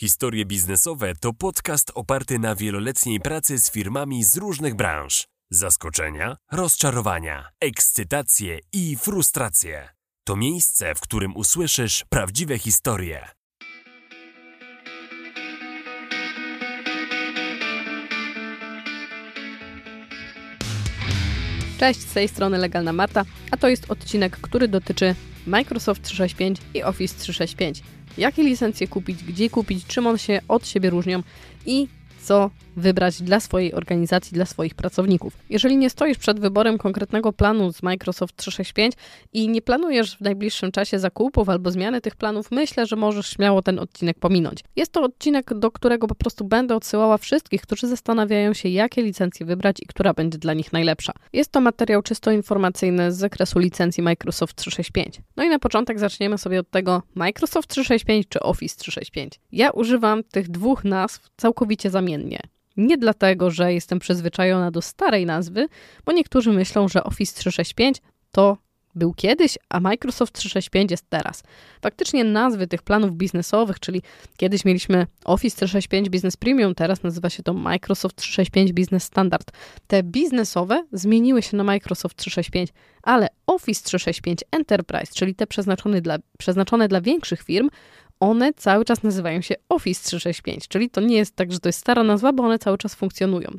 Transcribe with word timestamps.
Historie 0.00 0.44
biznesowe 0.44 1.12
to 1.20 1.32
podcast 1.32 1.92
oparty 1.94 2.38
na 2.38 2.54
wieloletniej 2.54 3.20
pracy 3.20 3.58
z 3.58 3.70
firmami 3.70 4.24
z 4.24 4.36
różnych 4.36 4.74
branż. 4.74 5.26
Zaskoczenia, 5.50 6.36
rozczarowania, 6.52 7.48
ekscytacje 7.60 8.58
i 8.72 8.96
frustracje. 8.96 9.88
To 10.26 10.36
miejsce, 10.36 10.94
w 10.94 11.00
którym 11.00 11.36
usłyszysz 11.36 12.04
prawdziwe 12.08 12.58
historie. 12.58 13.28
Cześć, 21.78 22.00
z 22.00 22.12
tej 22.12 22.28
strony 22.28 22.58
Legalna 22.58 22.92
Marta, 22.92 23.24
a 23.50 23.56
to 23.56 23.68
jest 23.68 23.90
odcinek, 23.90 24.36
który 24.40 24.68
dotyczy 24.68 25.14
Microsoft 25.46 26.02
365 26.02 26.58
i 26.74 26.82
Office 26.82 27.14
365. 27.18 27.82
Jakie 28.18 28.42
licencje 28.42 28.88
kupić, 28.88 29.24
gdzie 29.24 29.50
kupić, 29.50 29.86
czym 29.86 30.06
one 30.06 30.18
się 30.18 30.40
od 30.48 30.66
siebie 30.66 30.90
różnią 30.90 31.22
i 31.66 31.88
co 32.22 32.50
wybrać 32.76 33.22
dla 33.22 33.40
swojej 33.40 33.74
organizacji, 33.74 34.34
dla 34.34 34.44
swoich 34.44 34.74
pracowników. 34.74 35.36
Jeżeli 35.50 35.76
nie 35.76 35.90
stoisz 35.90 36.18
przed 36.18 36.40
wyborem 36.40 36.78
konkretnego 36.78 37.32
planu 37.32 37.72
z 37.72 37.82
Microsoft 37.82 38.36
365 38.36 38.94
i 39.32 39.48
nie 39.48 39.62
planujesz 39.62 40.16
w 40.16 40.20
najbliższym 40.20 40.72
czasie 40.72 40.98
zakupów 40.98 41.48
albo 41.48 41.70
zmiany 41.70 42.00
tych 42.00 42.16
planów, 42.16 42.50
myślę, 42.50 42.86
że 42.86 42.96
możesz 42.96 43.30
śmiało 43.30 43.62
ten 43.62 43.78
odcinek 43.78 44.18
pominąć. 44.18 44.60
Jest 44.76 44.92
to 44.92 45.02
odcinek, 45.02 45.54
do 45.54 45.70
którego 45.70 46.06
po 46.06 46.14
prostu 46.14 46.44
będę 46.44 46.76
odsyłała 46.76 47.18
wszystkich, 47.18 47.62
którzy 47.62 47.88
zastanawiają 47.88 48.54
się, 48.54 48.68
jakie 48.68 49.02
licencje 49.02 49.46
wybrać 49.46 49.76
i 49.82 49.86
która 49.86 50.14
będzie 50.14 50.38
dla 50.38 50.54
nich 50.54 50.72
najlepsza. 50.72 51.12
Jest 51.32 51.52
to 51.52 51.60
materiał 51.60 52.02
czysto 52.02 52.30
informacyjny 52.30 53.12
z 53.12 53.16
zakresu 53.16 53.58
licencji 53.58 54.02
Microsoft 54.02 54.56
365. 54.56 55.20
No 55.36 55.44
i 55.44 55.48
na 55.48 55.58
początek 55.58 55.98
zaczniemy 55.98 56.38
sobie 56.38 56.60
od 56.60 56.70
tego 56.70 57.02
Microsoft 57.14 57.68
365 57.68 58.26
czy 58.28 58.40
Office 58.40 58.76
365. 58.78 59.40
Ja 59.52 59.70
używam 59.70 60.24
tych 60.24 60.48
dwóch 60.48 60.84
nazw 60.84 61.30
całkowicie 61.36 61.90
zamiennie. 61.90 62.40
Nie 62.76 62.98
dlatego, 62.98 63.50
że 63.50 63.74
jestem 63.74 63.98
przyzwyczajona 63.98 64.70
do 64.70 64.82
starej 64.82 65.26
nazwy, 65.26 65.68
bo 66.04 66.12
niektórzy 66.12 66.52
myślą, 66.52 66.88
że 66.88 67.04
Office 67.04 67.34
365 67.34 67.96
to 68.30 68.56
był 68.96 69.14
kiedyś, 69.14 69.58
a 69.68 69.80
Microsoft 69.80 70.32
365 70.32 70.90
jest 70.90 71.04
teraz. 71.08 71.42
Faktycznie 71.82 72.24
nazwy 72.24 72.66
tych 72.66 72.82
planów 72.82 73.12
biznesowych, 73.12 73.80
czyli 73.80 74.02
kiedyś 74.36 74.64
mieliśmy 74.64 75.06
Office 75.24 75.56
365 75.56 76.10
Business 76.10 76.36
Premium, 76.36 76.74
teraz 76.74 77.02
nazywa 77.02 77.30
się 77.30 77.42
to 77.42 77.54
Microsoft 77.54 78.16
365 78.16 78.72
Business 78.72 79.04
Standard. 79.04 79.52
Te 79.86 80.02
biznesowe 80.02 80.86
zmieniły 80.92 81.42
się 81.42 81.56
na 81.56 81.64
Microsoft 81.64 82.16
365, 82.16 82.70
ale 83.02 83.28
Office 83.46 83.82
365 83.84 84.44
Enterprise, 84.50 85.12
czyli 85.14 85.34
te 85.34 85.46
przeznaczone 85.46 86.00
dla, 86.00 86.18
przeznaczone 86.38 86.88
dla 86.88 87.00
większych 87.00 87.42
firm, 87.42 87.68
one 88.20 88.52
cały 88.54 88.84
czas 88.84 89.02
nazywają 89.02 89.40
się 89.40 89.54
Office 89.68 90.04
365, 90.04 90.68
czyli 90.68 90.90
to 90.90 91.00
nie 91.00 91.16
jest 91.16 91.36
tak, 91.36 91.52
że 91.52 91.58
to 91.58 91.68
jest 91.68 91.78
stara 91.78 92.02
nazwa, 92.02 92.32
bo 92.32 92.42
one 92.42 92.58
cały 92.58 92.78
czas 92.78 92.94
funkcjonują. 92.94 93.50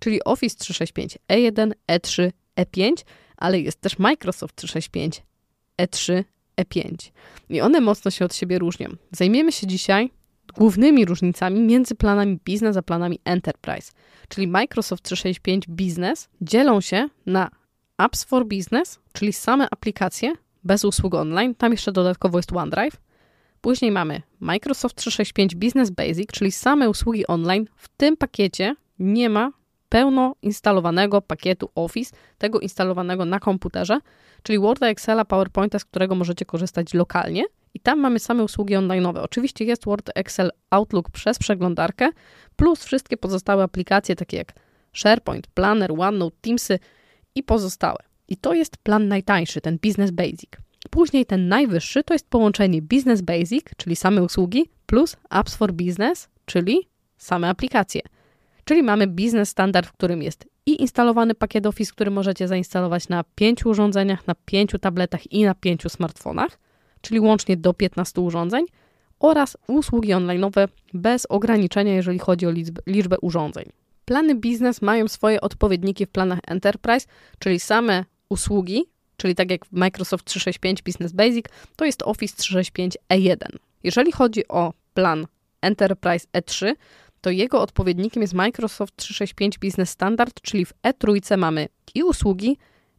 Czyli 0.00 0.24
Office 0.24 0.56
365 0.56 1.18
E1, 1.28 1.72
E3, 1.88 2.30
E5, 2.56 2.92
ale 3.36 3.60
jest 3.60 3.80
też 3.80 3.98
Microsoft 3.98 4.56
365 4.56 5.22
E3, 5.78 6.24
E5. 6.60 7.10
I 7.48 7.60
one 7.60 7.80
mocno 7.80 8.10
się 8.10 8.24
od 8.24 8.34
siebie 8.34 8.58
różnią. 8.58 8.88
Zajmiemy 9.10 9.52
się 9.52 9.66
dzisiaj 9.66 10.10
głównymi 10.54 11.04
różnicami 11.04 11.60
między 11.60 11.94
planami 11.94 12.38
Business 12.50 12.76
a 12.76 12.82
planami 12.82 13.18
Enterprise. 13.24 13.92
Czyli 14.28 14.46
Microsoft 14.46 15.02
365 15.02 15.66
Business 15.68 16.28
dzielą 16.40 16.80
się 16.80 17.08
na 17.26 17.50
Apps 17.98 18.24
for 18.24 18.46
Business, 18.46 18.98
czyli 19.12 19.32
same 19.32 19.70
aplikacje 19.70 20.32
bez 20.64 20.84
usług 20.84 21.14
online. 21.14 21.54
Tam 21.54 21.72
jeszcze 21.72 21.92
dodatkowo 21.92 22.38
jest 22.38 22.52
OneDrive 22.52 22.96
Później 23.62 23.90
mamy 23.90 24.22
Microsoft 24.40 24.96
365 24.96 25.54
Business 25.54 25.90
Basic, 25.90 26.32
czyli 26.32 26.52
same 26.52 26.90
usługi 26.90 27.26
online. 27.26 27.66
W 27.76 27.88
tym 27.88 28.16
pakiecie 28.16 28.74
nie 28.98 29.30
ma 29.30 29.52
pełno 29.88 30.34
instalowanego 30.42 31.22
pakietu 31.22 31.70
Office, 31.74 32.16
tego 32.38 32.60
instalowanego 32.60 33.24
na 33.24 33.40
komputerze, 33.40 33.98
czyli 34.42 34.58
Worda, 34.58 34.86
Excela, 34.86 35.24
PowerPointa, 35.24 35.78
z 35.78 35.84
którego 35.84 36.14
możecie 36.14 36.44
korzystać 36.44 36.94
lokalnie. 36.94 37.44
I 37.74 37.80
tam 37.80 38.00
mamy 38.00 38.18
same 38.18 38.44
usługi 38.44 38.74
online'owe. 38.74 39.18
Oczywiście 39.18 39.64
jest 39.64 39.84
Word, 39.84 40.10
Excel, 40.14 40.50
Outlook 40.70 41.10
przez 41.10 41.38
przeglądarkę, 41.38 42.10
plus 42.56 42.84
wszystkie 42.84 43.16
pozostałe 43.16 43.62
aplikacje, 43.64 44.16
takie 44.16 44.36
jak 44.36 44.52
SharePoint, 44.92 45.46
Planner, 45.46 45.92
OneNote, 45.98 46.36
Teamsy 46.40 46.78
i 47.34 47.42
pozostałe. 47.42 47.98
I 48.28 48.36
to 48.36 48.54
jest 48.54 48.76
plan 48.76 49.08
najtańszy, 49.08 49.60
ten 49.60 49.78
Business 49.78 50.10
Basic. 50.10 50.50
Później 50.90 51.26
ten 51.26 51.48
najwyższy 51.48 52.04
to 52.04 52.14
jest 52.14 52.28
połączenie 52.28 52.82
Business 52.82 53.20
Basic, 53.20 53.64
czyli 53.76 53.96
same 53.96 54.22
usługi, 54.22 54.64
plus 54.86 55.16
Apps 55.30 55.54
for 55.54 55.72
Business, 55.72 56.28
czyli 56.44 56.88
same 57.16 57.48
aplikacje. 57.48 58.00
Czyli 58.64 58.82
mamy 58.82 59.06
Business 59.06 59.48
Standard, 59.48 59.88
w 59.88 59.92
którym 59.92 60.22
jest 60.22 60.52
i 60.66 60.80
instalowany 60.80 61.34
pakiet 61.34 61.66
Office, 61.66 61.92
który 61.92 62.10
możecie 62.10 62.48
zainstalować 62.48 63.08
na 63.08 63.24
pięciu 63.34 63.68
urządzeniach, 63.68 64.26
na 64.26 64.34
pięciu 64.44 64.78
tabletach 64.78 65.32
i 65.32 65.44
na 65.44 65.54
pięciu 65.54 65.88
smartfonach, 65.88 66.58
czyli 67.00 67.20
łącznie 67.20 67.56
do 67.56 67.74
15 67.74 68.20
urządzeń, 68.20 68.64
oraz 69.20 69.56
usługi 69.68 70.12
online'owe 70.14 70.68
bez 70.94 71.26
ograniczenia, 71.28 71.94
jeżeli 71.94 72.18
chodzi 72.18 72.46
o 72.46 72.50
liczbę, 72.50 72.82
liczbę 72.86 73.16
urządzeń. 73.20 73.64
Plany 74.04 74.34
biznes 74.34 74.82
mają 74.82 75.08
swoje 75.08 75.40
odpowiedniki 75.40 76.06
w 76.06 76.08
planach 76.08 76.38
Enterprise, 76.46 77.06
czyli 77.38 77.60
same 77.60 78.04
usługi, 78.28 78.84
czyli 79.22 79.34
tak 79.34 79.50
jak 79.50 79.72
Microsoft 79.72 80.24
365 80.24 80.82
Business 80.82 81.12
Basic, 81.12 81.46
to 81.76 81.84
jest 81.84 82.02
Office 82.02 82.36
365 82.36 82.98
E1. 83.08 83.36
Jeżeli 83.82 84.12
chodzi 84.12 84.48
o 84.48 84.72
plan 84.94 85.26
Enterprise 85.60 86.26
E3, 86.32 86.74
to 87.20 87.30
jego 87.30 87.62
odpowiednikiem 87.62 88.22
jest 88.22 88.34
Microsoft 88.34 88.96
365 88.96 89.58
Business 89.58 89.90
Standard, 89.90 90.40
czyli 90.40 90.64
w 90.64 90.72
E3 90.82 91.38
mamy 91.38 91.68
i 91.94 92.02
usługi, 92.02 92.56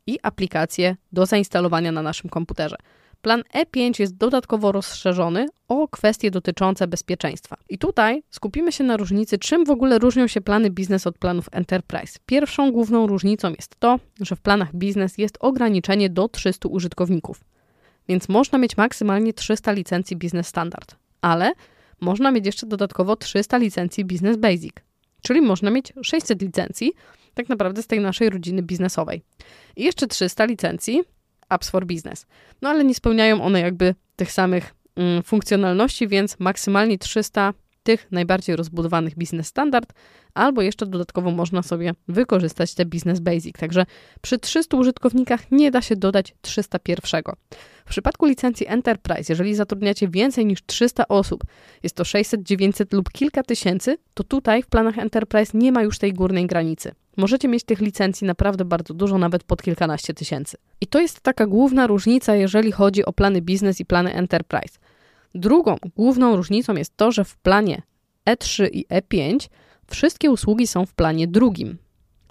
i 0.07 0.19
aplikacje 0.21 0.95
do 1.11 1.25
zainstalowania 1.25 1.91
na 1.91 2.01
naszym 2.01 2.29
komputerze. 2.29 2.75
Plan 3.23 3.43
E5 3.53 3.99
jest 3.99 4.17
dodatkowo 4.17 4.71
rozszerzony 4.71 5.47
o 5.67 5.87
kwestie 5.87 6.31
dotyczące 6.31 6.87
bezpieczeństwa. 6.87 7.57
I 7.69 7.77
tutaj 7.77 8.23
skupimy 8.29 8.71
się 8.71 8.83
na 8.83 8.97
różnicy, 8.97 9.37
czym 9.37 9.65
w 9.65 9.69
ogóle 9.69 9.99
różnią 9.99 10.27
się 10.27 10.41
plany 10.41 10.69
biznes 10.69 11.07
od 11.07 11.17
planów 11.17 11.49
enterprise. 11.51 12.19
Pierwszą 12.25 12.71
główną 12.71 13.07
różnicą 13.07 13.49
jest 13.49 13.75
to, 13.79 13.99
że 14.21 14.35
w 14.35 14.41
planach 14.41 14.75
biznes 14.75 15.17
jest 15.17 15.37
ograniczenie 15.39 16.09
do 16.09 16.27
300 16.27 16.69
użytkowników. 16.69 17.43
Więc 18.07 18.29
można 18.29 18.57
mieć 18.57 18.77
maksymalnie 18.77 19.33
300 19.33 19.71
licencji 19.71 20.15
Business 20.15 20.47
Standard, 20.47 20.95
ale 21.21 21.51
można 22.01 22.31
mieć 22.31 22.45
jeszcze 22.45 22.67
dodatkowo 22.67 23.15
300 23.15 23.57
licencji 23.57 24.05
Business 24.05 24.37
Basic, 24.37 24.73
czyli 25.21 25.41
można 25.41 25.71
mieć 25.71 25.93
600 26.03 26.41
licencji 26.41 26.93
tak 27.33 27.49
naprawdę 27.49 27.83
z 27.83 27.87
tej 27.87 27.99
naszej 27.99 28.29
rodziny 28.29 28.61
biznesowej. 28.61 29.21
I 29.75 29.83
jeszcze 29.83 30.07
300 30.07 30.45
licencji 30.45 31.03
apps 31.53 31.69
for 31.69 31.85
business. 31.85 32.25
No 32.61 32.69
ale 32.69 32.83
nie 32.83 32.95
spełniają 32.95 33.43
one 33.43 33.61
jakby 33.61 33.95
tych 34.15 34.31
samych 34.31 34.75
mm, 34.95 35.23
funkcjonalności, 35.23 36.07
więc 36.07 36.39
maksymalnie 36.39 36.97
300 36.97 37.53
tych 37.83 38.07
najbardziej 38.11 38.55
rozbudowanych 38.55 39.15
business 39.15 39.47
standard, 39.47 39.93
albo 40.33 40.61
jeszcze 40.61 40.85
dodatkowo 40.85 41.31
można 41.31 41.63
sobie 41.63 41.93
wykorzystać 42.07 42.73
te 42.73 42.85
business 42.85 43.19
basic. 43.19 43.57
Także 43.57 43.85
przy 44.21 44.39
300 44.39 44.77
użytkownikach 44.77 45.51
nie 45.51 45.71
da 45.71 45.81
się 45.81 45.95
dodać 45.95 46.35
301. 46.41 47.23
W 47.85 47.89
przypadku 47.89 48.25
licencji 48.25 48.67
Enterprise, 48.67 49.33
jeżeli 49.33 49.55
zatrudniacie 49.55 50.07
więcej 50.07 50.45
niż 50.45 50.65
300 50.65 51.07
osób, 51.07 51.43
jest 51.83 51.95
to 51.95 52.03
600, 52.03 52.43
900 52.43 52.93
lub 52.93 53.11
kilka 53.11 53.43
tysięcy, 53.43 53.97
to 54.13 54.23
tutaj 54.23 54.63
w 54.63 54.67
planach 54.67 54.97
Enterprise 54.97 55.57
nie 55.57 55.71
ma 55.71 55.83
już 55.83 55.99
tej 55.99 56.13
górnej 56.13 56.47
granicy. 56.47 56.95
Możecie 57.17 57.47
mieć 57.47 57.63
tych 57.63 57.79
licencji 57.79 58.27
naprawdę 58.27 58.65
bardzo 58.65 58.93
dużo, 58.93 59.17
nawet 59.17 59.43
pod 59.43 59.61
kilkanaście 59.61 60.13
tysięcy. 60.13 60.57
I 60.81 60.87
to 60.87 60.99
jest 60.99 61.21
taka 61.21 61.47
główna 61.47 61.87
różnica, 61.87 62.35
jeżeli 62.35 62.71
chodzi 62.71 63.05
o 63.05 63.13
plany 63.13 63.41
biznes 63.41 63.79
i 63.79 63.85
plany 63.85 64.13
enterprise. 64.13 64.79
Drugą 65.35 65.77
główną 65.95 66.35
różnicą 66.35 66.73
jest 66.75 66.97
to, 66.97 67.11
że 67.11 67.23
w 67.23 67.37
planie 67.37 67.81
E3 68.25 68.69
i 68.71 68.85
E5 68.87 69.49
wszystkie 69.87 70.31
usługi 70.31 70.67
są 70.67 70.85
w 70.85 70.93
planie 70.93 71.27
drugim. 71.27 71.77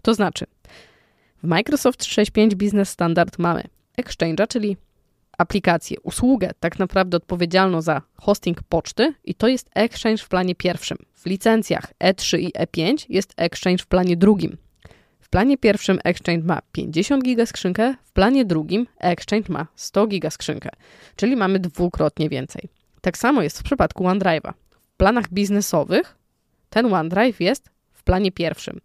To 0.03 0.15
znaczy, 0.15 0.47
w 1.43 1.47
Microsoft 1.47 2.01
365 2.01 2.55
Business 2.55 2.89
Standard 2.89 3.39
mamy 3.39 3.65
Exchange'a, 3.99 4.49
czyli 4.49 4.77
aplikację, 5.39 6.01
usługę 6.01 6.51
tak 6.61 6.79
naprawdę 6.79 7.17
odpowiedzialną 7.17 7.83
za 7.83 8.03
hosting 8.17 8.63
poczty 8.63 9.15
i 9.25 9.35
to 9.35 9.49
jest 9.49 9.71
Exchange 9.75 10.23
w 10.23 10.29
planie 10.29 10.55
pierwszym. 10.55 10.99
W 11.15 11.27
licencjach 11.27 11.93
E3 12.05 12.39
i 12.39 12.53
E5 12.53 13.07
jest 13.09 13.35
Exchange 13.37 13.83
w 13.83 13.87
planie 13.87 14.17
drugim 14.17 14.57
planie 15.33 15.59
pierwszym 15.59 15.99
Exchange 16.05 16.45
ma 16.47 16.61
50 16.73 17.25
giga 17.25 17.47
skrzynkę, 17.47 17.95
w 18.05 18.13
planie 18.13 18.45
drugim 18.45 18.87
Exchange 18.99 19.53
ma 19.53 19.67
100 19.77 20.07
giga 20.07 20.31
skrzynkę, 20.31 20.71
czyli 21.17 21.37
mamy 21.37 21.59
dwukrotnie 21.59 22.29
więcej. 22.29 22.69
Tak 23.01 23.19
samo 23.19 23.43
jest 23.43 23.61
w 23.61 23.63
przypadku 23.63 24.05
OneDrive'a. 24.05 24.53
W 24.71 24.97
planach 24.97 25.29
biznesowych 25.29 26.19
ten 26.71 26.95
OneDrive 26.95 27.41
jest 27.41 27.71
w 27.93 28.03
planie 28.03 28.33
pierwszym, 28.33 28.81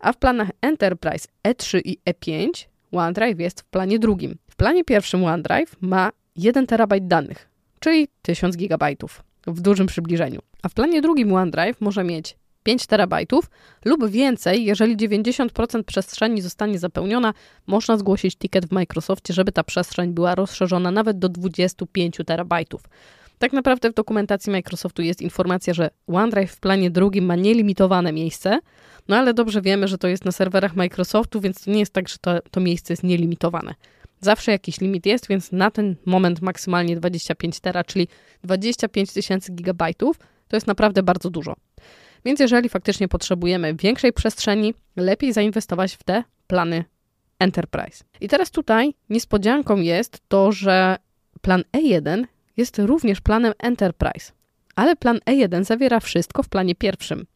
a 0.00 0.12
w 0.12 0.16
planach 0.16 0.48
Enterprise 0.60 1.28
E3 1.48 1.80
i 1.84 1.98
E5 2.10 2.48
OneDrive 2.92 3.40
jest 3.40 3.60
w 3.60 3.64
planie 3.64 3.98
drugim. 3.98 4.38
W 4.50 4.56
planie 4.56 4.84
pierwszym 4.84 5.24
OneDrive 5.24 5.76
ma 5.80 6.10
1 6.36 6.66
terabajt 6.66 7.06
danych, 7.06 7.48
czyli 7.80 8.08
1000 8.22 8.56
gigabajtów. 8.56 9.22
w 9.46 9.60
dużym 9.60 9.86
przybliżeniu. 9.86 10.40
A 10.62 10.68
w 10.68 10.74
planie 10.74 11.02
drugim 11.02 11.32
OneDrive 11.32 11.80
może 11.80 12.04
mieć 12.04 12.36
5 12.62 12.86
terabajtów 12.86 13.50
lub 13.84 14.08
więcej, 14.08 14.64
jeżeli 14.64 14.96
90% 14.96 15.82
przestrzeni 15.82 16.42
zostanie 16.42 16.78
zapełniona, 16.78 17.34
można 17.66 17.96
zgłosić 17.96 18.36
ticket 18.36 18.66
w 18.66 18.72
Microsoftie, 18.72 19.34
żeby 19.34 19.52
ta 19.52 19.64
przestrzeń 19.64 20.12
była 20.12 20.34
rozszerzona 20.34 20.90
nawet 20.90 21.18
do 21.18 21.28
25 21.28 22.16
terabajtów. 22.26 22.82
Tak 23.38 23.52
naprawdę 23.52 23.90
w 23.90 23.94
dokumentacji 23.94 24.52
Microsoftu 24.52 25.02
jest 25.02 25.22
informacja, 25.22 25.74
że 25.74 25.90
OneDrive 26.06 26.52
w 26.52 26.60
planie 26.60 26.90
drugim 26.90 27.24
ma 27.24 27.36
nielimitowane 27.36 28.12
miejsce, 28.12 28.60
no 29.08 29.16
ale 29.16 29.34
dobrze 29.34 29.62
wiemy, 29.62 29.88
że 29.88 29.98
to 29.98 30.08
jest 30.08 30.24
na 30.24 30.32
serwerach 30.32 30.76
Microsoftu, 30.76 31.40
więc 31.40 31.64
to 31.64 31.70
nie 31.70 31.80
jest 31.80 31.92
tak, 31.92 32.08
że 32.08 32.16
to, 32.20 32.40
to 32.50 32.60
miejsce 32.60 32.92
jest 32.92 33.02
nielimitowane. 33.02 33.74
Zawsze 34.20 34.52
jakiś 34.52 34.80
limit 34.80 35.06
jest, 35.06 35.28
więc 35.28 35.52
na 35.52 35.70
ten 35.70 35.96
moment 36.06 36.42
maksymalnie 36.42 36.96
25 36.96 37.60
tera, 37.60 37.84
czyli 37.84 38.08
25 38.44 39.12
tysięcy 39.12 39.52
gigabajtów, 39.52 40.18
to 40.48 40.56
jest 40.56 40.66
naprawdę 40.66 41.02
bardzo 41.02 41.30
dużo. 41.30 41.54
Więc 42.24 42.40
jeżeli 42.40 42.68
faktycznie 42.68 43.08
potrzebujemy 43.08 43.74
większej 43.74 44.12
przestrzeni, 44.12 44.74
lepiej 44.96 45.32
zainwestować 45.32 45.94
w 45.94 46.02
te 46.02 46.24
plany 46.46 46.84
Enterprise. 47.38 48.04
I 48.20 48.28
teraz 48.28 48.50
tutaj 48.50 48.94
niespodzianką 49.10 49.76
jest 49.76 50.20
to, 50.28 50.52
że 50.52 50.96
plan 51.40 51.62
E1 51.72 52.24
jest 52.56 52.78
również 52.78 53.20
planem 53.20 53.52
Enterprise, 53.58 54.32
ale 54.74 54.96
plan 54.96 55.18
E1 55.26 55.64
zawiera 55.64 56.00
wszystko 56.00 56.42
w 56.42 56.48
planie 56.48 56.74
pierwszym. 56.74 57.26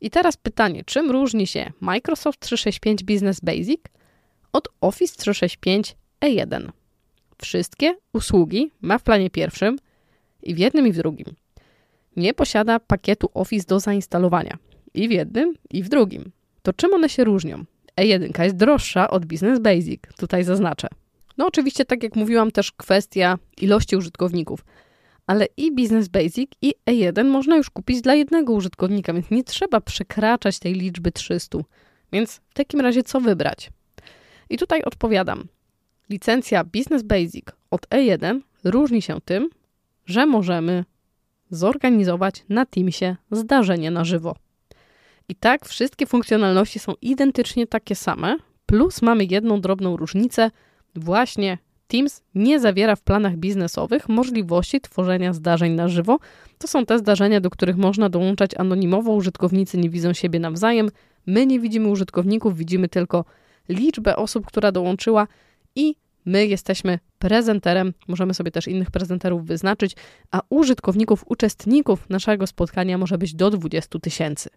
I 0.00 0.10
teraz 0.10 0.36
pytanie, 0.36 0.84
czym 0.84 1.10
różni 1.10 1.46
się 1.46 1.72
Microsoft 1.80 2.40
365 2.40 3.04
Business 3.04 3.40
Basic 3.40 3.80
od 4.52 4.68
Office 4.80 5.14
365 5.16 5.96
E1? 6.20 6.70
Wszystkie 7.42 7.96
usługi 8.12 8.70
ma 8.80 8.98
w 8.98 9.02
planie 9.02 9.30
pierwszym 9.30 9.78
i 10.42 10.54
w 10.54 10.58
jednym 10.58 10.86
i 10.86 10.92
w 10.92 10.96
drugim. 10.96 11.34
Nie 12.16 12.34
posiada 12.34 12.80
pakietu 12.80 13.30
Office 13.34 13.66
do 13.66 13.80
zainstalowania 13.80 14.58
i 14.94 15.08
w 15.08 15.10
jednym 15.10 15.54
i 15.70 15.82
w 15.82 15.88
drugim. 15.88 16.32
To 16.62 16.72
czym 16.72 16.94
one 16.94 17.08
się 17.08 17.24
różnią? 17.24 17.64
E1 18.00 18.42
jest 18.42 18.56
droższa 18.56 19.10
od 19.10 19.26
Business 19.26 19.58
Basic, 19.58 20.00
tutaj 20.16 20.44
zaznaczę. 20.44 20.88
No 21.38 21.46
oczywiście, 21.46 21.84
tak 21.84 22.02
jak 22.02 22.16
mówiłam, 22.16 22.50
też 22.50 22.72
kwestia 22.72 23.38
ilości 23.60 23.96
użytkowników. 23.96 24.64
Ale 25.26 25.46
i 25.56 25.72
Business 25.72 26.08
Basic, 26.08 26.50
i 26.62 26.74
E1 26.86 27.24
można 27.24 27.56
już 27.56 27.70
kupić 27.70 28.00
dla 28.00 28.14
jednego 28.14 28.52
użytkownika, 28.52 29.12
więc 29.12 29.30
nie 29.30 29.44
trzeba 29.44 29.80
przekraczać 29.80 30.58
tej 30.58 30.74
liczby 30.74 31.12
300. 31.12 31.58
Więc 32.12 32.40
w 32.50 32.54
takim 32.54 32.80
razie 32.80 33.02
co 33.02 33.20
wybrać? 33.20 33.70
I 34.50 34.58
tutaj 34.58 34.82
odpowiadam. 34.82 35.44
Licencja 36.10 36.64
Business 36.64 37.02
Basic 37.02 37.44
od 37.70 37.86
E1 37.88 38.40
różni 38.64 39.02
się 39.02 39.20
tym, 39.24 39.48
że 40.06 40.26
możemy 40.26 40.84
zorganizować 41.50 42.44
na 42.48 42.66
Teamsie 42.66 43.16
zdarzenie 43.30 43.90
na 43.90 44.04
żywo. 44.04 44.36
I 45.28 45.34
tak 45.34 45.66
wszystkie 45.66 46.06
funkcjonalności 46.06 46.78
są 46.78 46.92
identycznie 47.02 47.66
takie 47.66 47.94
same, 47.94 48.36
plus 48.66 49.02
mamy 49.02 49.24
jedną 49.24 49.60
drobną 49.60 49.96
różnicę– 49.96 50.50
Właśnie 50.96 51.58
Teams 51.88 52.22
nie 52.34 52.60
zawiera 52.60 52.96
w 52.96 53.02
planach 53.02 53.36
biznesowych 53.36 54.08
możliwości 54.08 54.80
tworzenia 54.80 55.32
zdarzeń 55.32 55.72
na 55.72 55.88
żywo. 55.88 56.18
To 56.58 56.68
są 56.68 56.86
te 56.86 56.98
zdarzenia, 56.98 57.40
do 57.40 57.50
których 57.50 57.76
można 57.76 58.08
dołączać 58.08 58.50
anonimowo, 58.54 59.12
użytkownicy 59.12 59.78
nie 59.78 59.90
widzą 59.90 60.12
siebie 60.12 60.40
nawzajem, 60.40 60.88
my 61.26 61.46
nie 61.46 61.60
widzimy 61.60 61.88
użytkowników, 61.88 62.56
widzimy 62.56 62.88
tylko 62.88 63.24
liczbę 63.68 64.16
osób, 64.16 64.46
która 64.46 64.72
dołączyła 64.72 65.26
i 65.76 65.94
my 66.26 66.46
jesteśmy 66.46 66.98
prezenterem, 67.18 67.94
możemy 68.08 68.34
sobie 68.34 68.50
też 68.50 68.68
innych 68.68 68.90
prezenterów 68.90 69.46
wyznaczyć, 69.46 69.96
a 70.30 70.40
użytkowników, 70.48 71.24
uczestników 71.26 72.10
naszego 72.10 72.46
spotkania 72.46 72.98
może 72.98 73.18
być 73.18 73.34
do 73.34 73.50
20 73.50 73.98
tysięcy. 73.98 74.50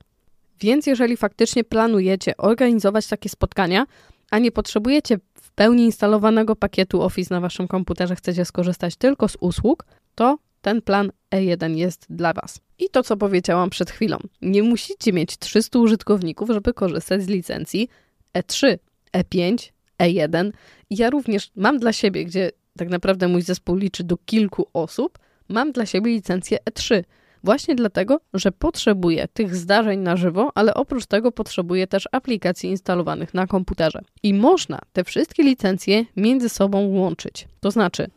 Więc 0.59 0.87
jeżeli 0.87 1.17
faktycznie 1.17 1.63
planujecie 1.63 2.37
organizować 2.37 3.07
takie 3.07 3.29
spotkania, 3.29 3.85
a 4.31 4.39
nie 4.39 4.51
potrzebujecie 4.51 5.17
w 5.41 5.51
pełni 5.51 5.83
instalowanego 5.83 6.55
pakietu 6.55 7.01
Office 7.01 7.33
na 7.33 7.41
waszym 7.41 7.67
komputerze, 7.67 8.15
chcecie 8.15 8.45
skorzystać 8.45 8.95
tylko 8.95 9.27
z 9.27 9.37
usług, 9.39 9.85
to 10.15 10.37
ten 10.61 10.81
plan 10.81 11.11
E1 11.31 11.75
jest 11.75 12.05
dla 12.09 12.33
Was. 12.33 12.59
I 12.79 12.89
to, 12.89 13.03
co 13.03 13.17
powiedziałam 13.17 13.69
przed 13.69 13.91
chwilą, 13.91 14.17
nie 14.41 14.63
musicie 14.63 15.13
mieć 15.13 15.37
300 15.37 15.79
użytkowników, 15.79 16.49
żeby 16.49 16.73
korzystać 16.73 17.23
z 17.23 17.27
licencji 17.27 17.89
E3, 18.33 18.77
E5, 19.17 19.71
E1. 19.99 20.51
ja 20.89 21.09
również 21.09 21.51
mam 21.55 21.79
dla 21.79 21.93
siebie, 21.93 22.25
gdzie 22.25 22.51
tak 22.77 22.89
naprawdę 22.89 23.27
mój 23.27 23.41
zespół 23.41 23.75
liczy 23.75 24.03
do 24.03 24.17
kilku 24.17 24.67
osób, 24.73 25.19
mam 25.49 25.71
dla 25.71 25.85
siebie 25.85 26.11
licencję 26.11 26.57
E3. 26.69 27.03
Właśnie 27.43 27.75
dlatego, 27.75 28.19
że 28.33 28.51
potrzebuje 28.51 29.27
tych 29.27 29.55
zdarzeń 29.55 29.99
na 29.99 30.17
żywo, 30.17 30.51
ale 30.55 30.73
oprócz 30.73 31.05
tego 31.05 31.31
potrzebuje 31.31 31.87
też 31.87 32.07
aplikacji 32.11 32.69
instalowanych 32.69 33.33
na 33.33 33.47
komputerze. 33.47 34.01
I 34.23 34.33
można 34.33 34.79
te 34.93 35.03
wszystkie 35.03 35.43
licencje 35.43 36.05
między 36.15 36.49
sobą 36.49 36.87
łączyć. 36.87 37.47
To 37.59 37.71
znaczy, 37.71 38.07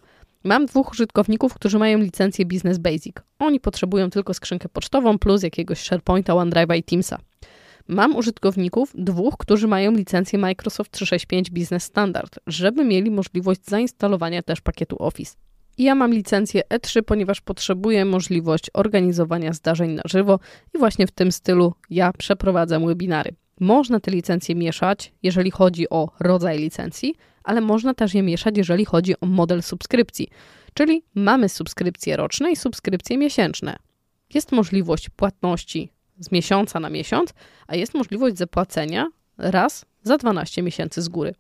mam 0.45 0.67
dwóch 0.67 0.91
użytkowników, 0.91 1.55
którzy 1.55 1.79
mają 1.79 1.99
licencję 1.99 2.47
Business 2.47 2.79
Basic. 2.79 3.17
Oni 3.39 3.61
potrzebują 3.61 4.11
tylko 4.11 4.35
skrzynkę 4.35 4.69
pocztową 4.69 5.19
plus 5.19 5.43
jakiegoś 5.43 5.79
SharePointa, 5.79 6.33
OneDrive'a 6.33 6.77
i 6.77 6.83
Teamsa. 6.83 7.19
Mam 7.89 8.17
użytkowników, 8.17 8.93
dwóch, 8.95 9.35
którzy 9.39 9.69
mają 9.69 9.93
licencję 9.93 10.39
Microsoft 10.39 10.93
365 10.93 11.51
Business 11.51 11.85
Standard, 11.85 12.39
żeby 12.47 12.85
mieli 12.85 13.11
możliwość 13.11 13.61
zainstalowania 13.65 14.43
też 14.43 14.61
pakietu 14.61 14.97
Office. 14.99 15.37
Ja 15.79 15.95
mam 15.95 16.15
licencję 16.15 16.63
E3, 16.71 17.03
ponieważ 17.03 17.41
potrzebuję 17.41 18.05
możliwość 18.05 18.71
organizowania 18.75 19.53
zdarzeń 19.53 19.91
na 19.91 20.03
żywo 20.05 20.39
i 20.75 20.79
właśnie 20.79 21.07
w 21.07 21.11
tym 21.11 21.33
stylu 21.33 21.75
ja 21.91 22.13
przeprowadzam 22.13 22.87
webinary. 22.87 23.35
Można 23.61 24.01
te 24.01 24.11
licencje 24.11 24.55
mieszać, 24.55 25.13
jeżeli 25.23 25.51
chodzi 25.51 25.91
o 25.91 26.09
rodzaj 26.21 26.59
licencji, 26.59 27.15
ale 27.45 27.61
można 27.61 27.95
też 27.95 28.15
je 28.15 28.23
mieszać, 28.23 28.59
jeżeli 28.59 28.85
chodzi 28.85 29.15
o 29.21 29.27
model 29.27 29.63
subskrypcji. 29.63 30.29
Czyli 30.75 31.03
mamy 31.15 31.49
subskrypcje 31.49 32.17
roczne 32.17 32.53
i 32.53 32.57
subskrypcje 32.57 33.19
miesięczne. 33.19 33.77
Jest 34.35 34.53
możliwość 34.53 35.09
płatności 35.09 35.93
z 36.21 36.33
miesiąca 36.33 36.81
na 36.81 36.91
miesiąc, 36.91 37.35
a 37.67 37.77
jest 37.77 37.95
możliwość 37.95 38.39
zapłacenia 38.39 39.09
raz 39.39 39.87
za 40.03 40.19
12 40.19 40.63
miesięcy 40.63 41.03
z 41.03 41.09
góry. 41.09 41.35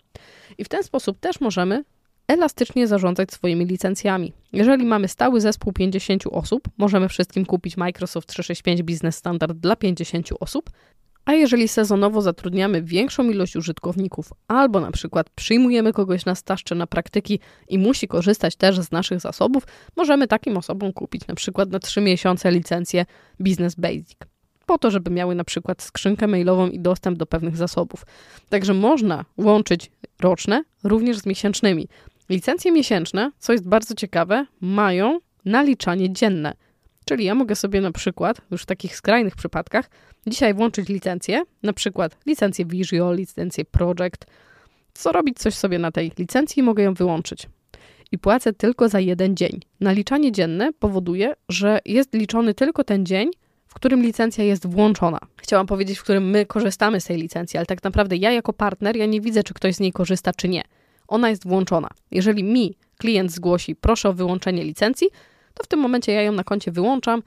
I 0.58 0.64
w 0.64 0.68
ten 0.68 0.82
sposób 0.82 1.20
też 1.20 1.40
możemy 1.40 1.84
elastycznie 2.28 2.86
zarządzać 2.86 3.32
swoimi 3.32 3.66
licencjami. 3.66 4.32
Jeżeli 4.52 4.86
mamy 4.86 5.08
stały 5.08 5.40
zespół 5.40 5.72
50 5.72 6.24
osób, 6.26 6.68
możemy 6.78 7.08
wszystkim 7.08 7.46
kupić 7.46 7.76
Microsoft 7.76 8.28
365 8.28 8.82
Business 8.82 9.16
Standard 9.16 9.56
dla 9.56 9.76
50 9.76 10.28
osób, 10.40 10.70
a 11.24 11.32
jeżeli 11.32 11.68
sezonowo 11.68 12.22
zatrudniamy 12.22 12.82
większą 12.82 13.30
ilość 13.30 13.56
użytkowników, 13.56 14.32
albo 14.48 14.80
na 14.80 14.90
przykład 14.90 15.30
przyjmujemy 15.30 15.92
kogoś 15.92 16.24
na 16.24 16.34
staż 16.34 16.64
na 16.76 16.86
praktyki 16.86 17.40
i 17.68 17.78
musi 17.78 18.08
korzystać 18.08 18.56
też 18.56 18.80
z 18.80 18.92
naszych 18.92 19.20
zasobów, 19.20 19.66
możemy 19.96 20.26
takim 20.26 20.56
osobom 20.56 20.92
kupić 20.92 21.26
na 21.26 21.34
przykład 21.34 21.70
na 21.70 21.78
3 21.78 22.00
miesiące 22.00 22.50
licencję 22.50 23.06
Business 23.40 23.74
Basic. 23.74 24.29
Po 24.70 24.78
to, 24.78 24.90
żeby 24.90 25.10
miały 25.10 25.34
na 25.34 25.44
przykład 25.44 25.82
skrzynkę 25.82 26.26
mailową 26.26 26.68
i 26.68 26.80
dostęp 26.80 27.18
do 27.18 27.26
pewnych 27.26 27.56
zasobów. 27.56 28.06
Także 28.48 28.74
można 28.74 29.24
łączyć 29.36 29.90
roczne 30.20 30.64
również 30.84 31.18
z 31.18 31.26
miesięcznymi. 31.26 31.88
Licencje 32.28 32.72
miesięczne, 32.72 33.30
co 33.38 33.52
jest 33.52 33.68
bardzo 33.68 33.94
ciekawe, 33.94 34.46
mają 34.60 35.20
naliczanie 35.44 36.12
dzienne. 36.12 36.54
Czyli 37.04 37.24
ja 37.24 37.34
mogę 37.34 37.56
sobie 37.56 37.80
na 37.80 37.92
przykład, 37.92 38.40
już 38.50 38.62
w 38.62 38.66
takich 38.66 38.96
skrajnych 38.96 39.36
przypadkach, 39.36 39.90
dzisiaj 40.26 40.54
włączyć 40.54 40.88
licencję, 40.88 41.42
na 41.62 41.72
przykład 41.72 42.16
licencję 42.26 42.64
Visual, 42.64 43.16
licencję 43.16 43.64
Project, 43.64 44.26
co 44.94 45.12
robić 45.12 45.38
coś 45.38 45.54
sobie 45.54 45.78
na 45.78 45.92
tej 45.92 46.12
licencji 46.18 46.60
i 46.60 46.62
mogę 46.62 46.82
ją 46.82 46.94
wyłączyć. 46.94 47.48
I 48.12 48.18
płacę 48.18 48.52
tylko 48.52 48.88
za 48.88 49.00
jeden 49.00 49.36
dzień. 49.36 49.60
Naliczanie 49.80 50.32
dzienne 50.32 50.72
powoduje, 50.72 51.34
że 51.48 51.78
jest 51.84 52.14
liczony 52.14 52.54
tylko 52.54 52.84
ten 52.84 53.06
dzień, 53.06 53.30
w 53.70 53.74
którym 53.74 54.02
licencja 54.02 54.44
jest 54.44 54.66
włączona. 54.66 55.18
Chciałam 55.36 55.66
powiedzieć, 55.66 55.98
w 55.98 56.02
którym 56.02 56.30
my 56.30 56.46
korzystamy 56.46 57.00
z 57.00 57.04
tej 57.04 57.16
licencji, 57.16 57.56
ale 57.56 57.66
tak 57.66 57.82
naprawdę 57.82 58.16
ja 58.16 58.30
jako 58.30 58.52
partner, 58.52 58.96
ja 58.96 59.06
nie 59.06 59.20
widzę, 59.20 59.42
czy 59.42 59.54
ktoś 59.54 59.74
z 59.74 59.80
niej 59.80 59.92
korzysta, 59.92 60.32
czy 60.32 60.48
nie 60.48 60.62
ona 61.10 61.30
jest 61.30 61.46
włączona. 61.46 61.88
Jeżeli 62.10 62.44
mi 62.44 62.76
klient 62.98 63.32
zgłosi, 63.32 63.76
proszę 63.76 64.08
o 64.08 64.12
wyłączenie 64.12 64.64
licencji, 64.64 65.08
to 65.54 65.64
w 65.64 65.66
tym 65.66 65.80
momencie 65.80 66.12
ja 66.12 66.22
ją 66.22 66.32
na 66.32 66.44
koncie 66.44 66.72
wyłączam 66.72 67.22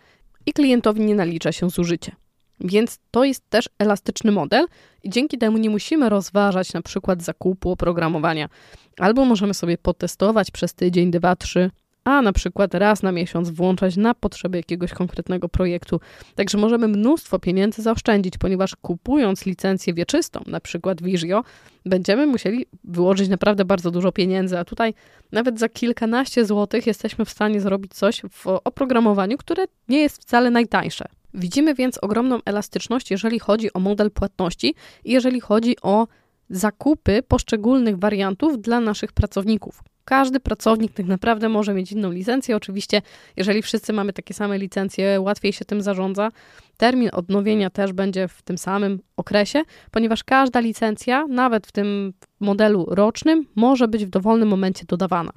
i 0.45 0.53
klientowi 0.53 1.01
nie 1.01 1.15
nalicza 1.15 1.51
się 1.51 1.69
zużycie. 1.69 2.15
Więc 2.59 2.99
to 3.11 3.23
jest 3.23 3.49
też 3.49 3.69
elastyczny 3.79 4.31
model 4.31 4.65
i 5.03 5.09
dzięki 5.09 5.37
temu 5.37 5.57
nie 5.57 5.69
musimy 5.69 6.09
rozważać 6.09 6.73
na 6.73 6.81
przykład 6.81 7.23
zakupu 7.23 7.71
oprogramowania, 7.71 8.49
albo 8.97 9.25
możemy 9.25 9.53
sobie 9.53 9.77
potestować 9.77 10.51
przez 10.51 10.73
tydzień, 10.73 11.11
dwa, 11.11 11.35
trzy, 11.35 11.71
a 12.03 12.21
na 12.21 12.33
przykład 12.33 12.73
raz 12.73 13.03
na 13.03 13.11
miesiąc 13.11 13.49
włączać 13.49 13.97
na 13.97 14.13
potrzeby 14.13 14.57
jakiegoś 14.57 14.93
konkretnego 14.93 15.49
projektu. 15.49 15.99
Także 16.35 16.57
możemy 16.57 16.87
mnóstwo 16.87 17.39
pieniędzy 17.39 17.81
zaoszczędzić, 17.81 18.37
ponieważ 18.37 18.75
kupując 18.75 19.45
licencję 19.45 19.93
wieczystą, 19.93 20.43
na 20.47 20.59
przykład 20.59 21.01
Visio, 21.01 21.43
będziemy 21.85 22.27
musieli 22.27 22.65
wyłożyć 22.83 23.29
naprawdę 23.29 23.65
bardzo 23.65 23.91
dużo 23.91 24.11
pieniędzy, 24.11 24.59
a 24.59 24.65
tutaj 24.65 24.93
nawet 25.31 25.59
za 25.59 25.69
kilkanaście 25.69 26.45
złotych 26.45 26.87
jesteśmy 26.87 27.25
w 27.25 27.29
stanie 27.29 27.61
zrobić 27.61 27.93
coś 27.93 28.21
w 28.31 28.47
oprogramowaniu, 28.47 29.37
które 29.37 29.65
nie 29.89 30.01
jest 30.01 30.21
wcale 30.21 30.51
najtańsze. 30.51 31.05
Widzimy 31.33 31.73
więc 31.73 31.97
ogromną 31.97 32.39
elastyczność, 32.45 33.11
jeżeli 33.11 33.39
chodzi 33.39 33.73
o 33.73 33.79
model 33.79 34.11
płatności 34.11 34.75
i 35.05 35.11
jeżeli 35.11 35.41
chodzi 35.41 35.75
o 35.81 36.07
zakupy 36.49 37.23
poszczególnych 37.27 37.97
wariantów 37.97 38.61
dla 38.61 38.79
naszych 38.79 39.11
pracowników. 39.11 39.83
Każdy 40.05 40.39
pracownik 40.39 40.93
tak 40.93 41.05
naprawdę 41.05 41.49
może 41.49 41.73
mieć 41.73 41.91
inną 41.91 42.11
licencję. 42.11 42.55
Oczywiście, 42.55 43.01
jeżeli 43.37 43.61
wszyscy 43.61 43.93
mamy 43.93 44.13
takie 44.13 44.33
same 44.33 44.57
licencje, 44.57 45.21
łatwiej 45.21 45.53
się 45.53 45.65
tym 45.65 45.81
zarządza. 45.81 46.31
Termin 46.77 47.09
odnowienia 47.13 47.69
też 47.69 47.93
będzie 47.93 48.27
w 48.27 48.41
tym 48.41 48.57
samym 48.57 48.99
okresie, 49.17 49.63
ponieważ 49.91 50.23
każda 50.23 50.59
licencja, 50.59 51.27
nawet 51.27 51.67
w 51.67 51.71
tym 51.71 52.13
modelu 52.39 52.85
rocznym, 52.89 53.45
może 53.55 53.87
być 53.87 54.05
w 54.05 54.09
dowolnym 54.09 54.49
momencie 54.49 54.85
dodawana. 54.85 55.31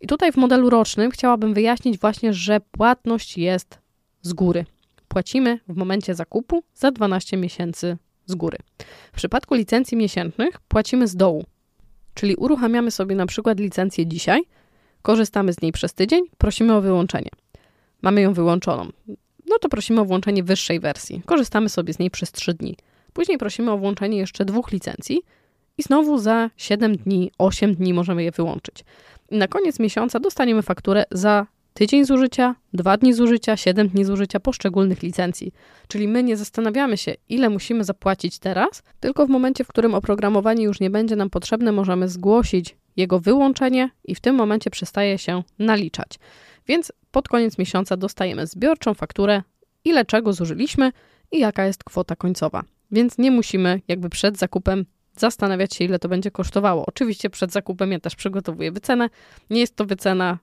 I 0.00 0.06
tutaj 0.06 0.32
w 0.32 0.36
modelu 0.36 0.70
rocznym 0.70 1.10
chciałabym 1.10 1.54
wyjaśnić 1.54 1.98
właśnie, 1.98 2.32
że 2.32 2.60
płatność 2.60 3.38
jest 3.38 3.78
z 4.22 4.32
góry. 4.32 4.64
Płacimy 5.08 5.60
w 5.68 5.76
momencie 5.76 6.14
zakupu 6.14 6.62
za 6.74 6.90
12 6.90 7.36
miesięcy 7.36 7.96
z 8.26 8.34
góry. 8.34 8.58
W 9.12 9.16
przypadku 9.16 9.54
licencji 9.54 9.96
miesięcznych 9.96 10.60
płacimy 10.68 11.08
z 11.08 11.16
dołu, 11.16 11.44
czyli 12.14 12.36
uruchamiamy 12.36 12.90
sobie 12.90 13.16
na 13.16 13.26
przykład 13.26 13.60
licencję 13.60 14.06
dzisiaj, 14.06 14.42
korzystamy 15.02 15.52
z 15.52 15.62
niej 15.62 15.72
przez 15.72 15.94
tydzień, 15.94 16.24
prosimy 16.38 16.74
o 16.74 16.80
wyłączenie. 16.80 17.30
Mamy 18.02 18.20
ją 18.20 18.32
wyłączoną. 18.32 18.88
No 19.46 19.58
to 19.60 19.68
prosimy 19.68 20.00
o 20.00 20.04
włączenie 20.04 20.42
wyższej 20.42 20.80
wersji. 20.80 21.22
Korzystamy 21.26 21.68
sobie 21.68 21.92
z 21.92 21.98
niej 21.98 22.10
przez 22.10 22.32
3 22.32 22.54
dni. 22.54 22.76
Później 23.12 23.38
prosimy 23.38 23.70
o 23.70 23.78
włączenie 23.78 24.18
jeszcze 24.18 24.44
dwóch 24.44 24.72
licencji 24.72 25.22
i 25.78 25.82
znowu 25.82 26.18
za 26.18 26.50
7 26.56 26.96
dni, 26.96 27.30
8 27.38 27.74
dni 27.74 27.94
możemy 27.94 28.22
je 28.22 28.30
wyłączyć. 28.30 28.84
I 29.30 29.36
na 29.36 29.48
koniec 29.48 29.78
miesiąca 29.78 30.20
dostaniemy 30.20 30.62
fakturę 30.62 31.04
za 31.10 31.46
tydzień 31.74 32.04
zużycia, 32.04 32.54
dwa 32.72 32.96
dni 32.96 33.14
zużycia, 33.14 33.56
siedem 33.56 33.88
dni 33.88 34.04
zużycia 34.04 34.40
poszczególnych 34.40 35.02
licencji. 35.02 35.52
Czyli 35.88 36.08
my 36.08 36.22
nie 36.22 36.36
zastanawiamy 36.36 36.96
się, 36.96 37.14
ile 37.28 37.50
musimy 37.50 37.84
zapłacić 37.84 38.38
teraz, 38.38 38.82
tylko 39.00 39.26
w 39.26 39.28
momencie, 39.28 39.64
w 39.64 39.68
którym 39.68 39.94
oprogramowanie 39.94 40.64
już 40.64 40.80
nie 40.80 40.90
będzie 40.90 41.16
nam 41.16 41.30
potrzebne, 41.30 41.72
możemy 41.72 42.08
zgłosić 42.08 42.76
jego 42.96 43.20
wyłączenie 43.20 43.90
i 44.04 44.14
w 44.14 44.20
tym 44.20 44.34
momencie 44.34 44.70
przestaje 44.70 45.18
się 45.18 45.42
naliczać. 45.58 46.18
Więc 46.66 46.92
pod 47.10 47.28
koniec 47.28 47.58
miesiąca 47.58 47.96
dostajemy 47.96 48.46
zbiorczą 48.46 48.94
fakturę, 48.94 49.42
ile 49.84 50.04
czego 50.04 50.32
zużyliśmy 50.32 50.92
i 51.32 51.38
jaka 51.38 51.64
jest 51.64 51.84
kwota 51.84 52.16
końcowa. 52.16 52.62
Więc 52.90 53.18
nie 53.18 53.30
musimy 53.30 53.80
jakby 53.88 54.08
przed 54.08 54.38
zakupem 54.38 54.86
zastanawiać 55.16 55.74
się, 55.74 55.84
ile 55.84 55.98
to 55.98 56.08
będzie 56.08 56.30
kosztowało. 56.30 56.86
Oczywiście 56.86 57.30
przed 57.30 57.52
zakupem 57.52 57.92
ja 57.92 58.00
też 58.00 58.16
przygotowuję 58.16 58.72
wycenę. 58.72 59.10
Nie 59.50 59.60
jest 59.60 59.76
to 59.76 59.84
wycena 59.84 60.38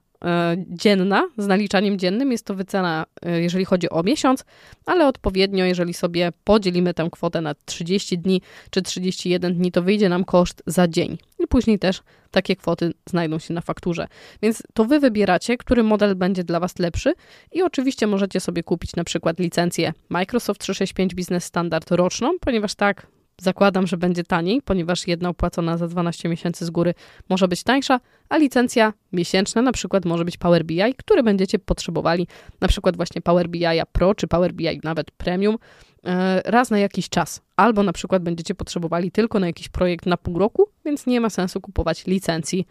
dzienna, 0.68 1.28
z 1.38 1.46
naliczaniem 1.46 1.98
dziennym. 1.98 2.32
Jest 2.32 2.46
to 2.46 2.54
wycena, 2.54 3.06
e, 3.22 3.40
jeżeli 3.40 3.64
chodzi 3.64 3.90
o 3.90 4.02
miesiąc, 4.02 4.44
ale 4.86 5.06
odpowiednio, 5.06 5.64
jeżeli 5.64 5.94
sobie 5.94 6.32
podzielimy 6.44 6.94
tę 6.94 7.08
kwotę 7.12 7.40
na 7.40 7.54
30 7.64 8.18
dni 8.18 8.42
czy 8.70 8.82
31 8.82 9.54
dni, 9.54 9.72
to 9.72 9.82
wyjdzie 9.82 10.08
nam 10.08 10.24
koszt 10.24 10.62
za 10.66 10.88
dzień. 10.88 11.18
I 11.38 11.46
później 11.46 11.78
też 11.78 12.02
takie 12.30 12.56
kwoty 12.56 12.92
znajdą 13.06 13.38
się 13.38 13.54
na 13.54 13.60
fakturze. 13.60 14.06
Więc 14.42 14.62
to 14.74 14.84
wy 14.84 15.00
wybieracie, 15.00 15.56
który 15.56 15.82
model 15.82 16.16
będzie 16.16 16.44
dla 16.44 16.60
was 16.60 16.78
lepszy 16.78 17.14
i 17.52 17.62
oczywiście 17.62 18.06
możecie 18.06 18.40
sobie 18.40 18.62
kupić 18.62 18.96
na 18.96 19.04
przykład 19.04 19.38
licencję 19.38 19.92
Microsoft 20.08 20.60
365 20.60 21.14
Business 21.14 21.44
Standard 21.44 21.90
roczną, 21.90 22.30
ponieważ 22.40 22.74
tak 22.74 23.06
Zakładam, 23.42 23.86
że 23.86 23.96
będzie 23.96 24.24
taniej, 24.24 24.62
ponieważ 24.62 25.06
jedna 25.06 25.28
opłacona 25.28 25.76
za 25.76 25.88
12 25.88 26.28
miesięcy 26.28 26.66
z 26.66 26.70
góry 26.70 26.94
może 27.28 27.48
być 27.48 27.62
tańsza, 27.62 28.00
a 28.28 28.36
licencja 28.36 28.92
miesięczna 29.12 29.62
na 29.62 29.72
przykład 29.72 30.04
może 30.04 30.24
być 30.24 30.36
Power 30.36 30.64
BI, 30.64 30.94
który 30.96 31.22
będziecie 31.22 31.58
potrzebowali, 31.58 32.26
na 32.60 32.68
przykład 32.68 32.96
właśnie 32.96 33.22
Power 33.22 33.48
BI 33.48 33.64
Pro 33.92 34.14
czy 34.14 34.26
Power 34.26 34.52
BI 34.52 34.80
nawet 34.84 35.10
Premium 35.10 35.58
e, 36.04 36.42
raz 36.44 36.70
na 36.70 36.78
jakiś 36.78 37.08
czas. 37.08 37.40
Albo 37.56 37.82
na 37.82 37.92
przykład 37.92 38.22
będziecie 38.22 38.54
potrzebowali 38.54 39.10
tylko 39.10 39.40
na 39.40 39.46
jakiś 39.46 39.68
projekt 39.68 40.06
na 40.06 40.16
pół 40.16 40.38
roku, 40.38 40.68
więc 40.84 41.06
nie 41.06 41.20
ma 41.20 41.30
sensu 41.30 41.60
kupować 41.60 42.06
licencji 42.06 42.66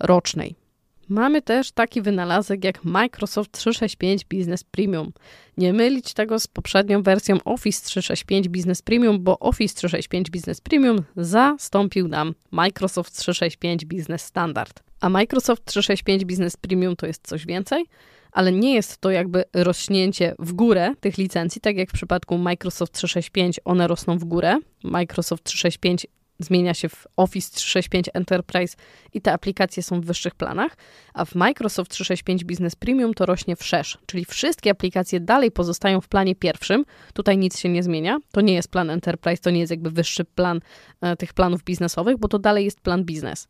rocznej. 0.00 0.65
Mamy 1.08 1.42
też 1.42 1.72
taki 1.72 2.02
wynalazek 2.02 2.64
jak 2.64 2.84
Microsoft 2.84 3.52
365 3.52 4.24
Business 4.24 4.64
Premium. 4.64 5.12
Nie 5.56 5.72
mylić 5.72 6.14
tego 6.14 6.40
z 6.40 6.46
poprzednią 6.46 7.02
wersją 7.02 7.38
Office 7.44 7.84
365 7.84 8.48
Business 8.48 8.82
Premium, 8.82 9.24
bo 9.24 9.38
Office 9.38 9.74
365 9.74 10.30
Business 10.30 10.60
Premium 10.60 11.02
zastąpił 11.16 12.08
nam 12.08 12.34
Microsoft 12.50 13.16
365 13.16 13.84
Business 13.84 14.22
Standard. 14.22 14.82
A 15.00 15.08
Microsoft 15.08 15.64
365 15.64 16.24
Business 16.24 16.56
Premium 16.56 16.96
to 16.96 17.06
jest 17.06 17.26
coś 17.26 17.46
więcej, 17.46 17.84
ale 18.32 18.52
nie 18.52 18.74
jest 18.74 18.98
to 18.98 19.10
jakby 19.10 19.44
rośnięcie 19.54 20.34
w 20.38 20.52
górę 20.52 20.94
tych 21.00 21.18
licencji, 21.18 21.60
tak 21.60 21.76
jak 21.76 21.90
w 21.90 21.92
przypadku 21.92 22.38
Microsoft 22.38 22.92
365 22.92 23.60
one 23.64 23.88
rosną 23.88 24.18
w 24.18 24.24
górę. 24.24 24.58
Microsoft 24.84 25.44
365 25.44 26.06
zmienia 26.38 26.74
się 26.74 26.88
w 26.88 27.06
Office 27.16 27.50
365 27.54 28.10
Enterprise 28.14 28.76
i 29.12 29.20
te 29.20 29.32
aplikacje 29.32 29.82
są 29.82 30.00
w 30.00 30.04
wyższych 30.04 30.34
planach, 30.34 30.76
a 31.14 31.24
w 31.24 31.34
Microsoft 31.34 31.90
365 31.90 32.44
Business 32.44 32.76
Premium 32.76 33.14
to 33.14 33.26
rośnie 33.26 33.56
wszerz, 33.56 33.98
czyli 34.06 34.24
wszystkie 34.24 34.70
aplikacje 34.70 35.20
dalej 35.20 35.50
pozostają 35.50 36.00
w 36.00 36.08
planie 36.08 36.34
pierwszym. 36.34 36.84
Tutaj 37.14 37.38
nic 37.38 37.58
się 37.58 37.68
nie 37.68 37.82
zmienia. 37.82 38.18
To 38.32 38.40
nie 38.40 38.54
jest 38.54 38.70
plan 38.70 38.90
Enterprise, 38.90 39.42
to 39.42 39.50
nie 39.50 39.60
jest 39.60 39.70
jakby 39.70 39.90
wyższy 39.90 40.24
plan 40.24 40.60
e, 41.00 41.16
tych 41.16 41.34
planów 41.34 41.64
biznesowych, 41.64 42.18
bo 42.18 42.28
to 42.28 42.38
dalej 42.38 42.64
jest 42.64 42.80
plan 42.80 43.04
biznes. 43.04 43.48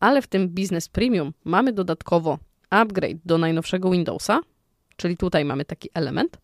Ale 0.00 0.22
w 0.22 0.26
tym 0.26 0.48
Business 0.48 0.88
Premium 0.88 1.32
mamy 1.44 1.72
dodatkowo 1.72 2.38
upgrade 2.70 3.18
do 3.24 3.38
najnowszego 3.38 3.90
Windowsa, 3.90 4.40
czyli 4.96 5.16
tutaj 5.16 5.44
mamy 5.44 5.64
taki 5.64 5.88
element. 5.94 6.38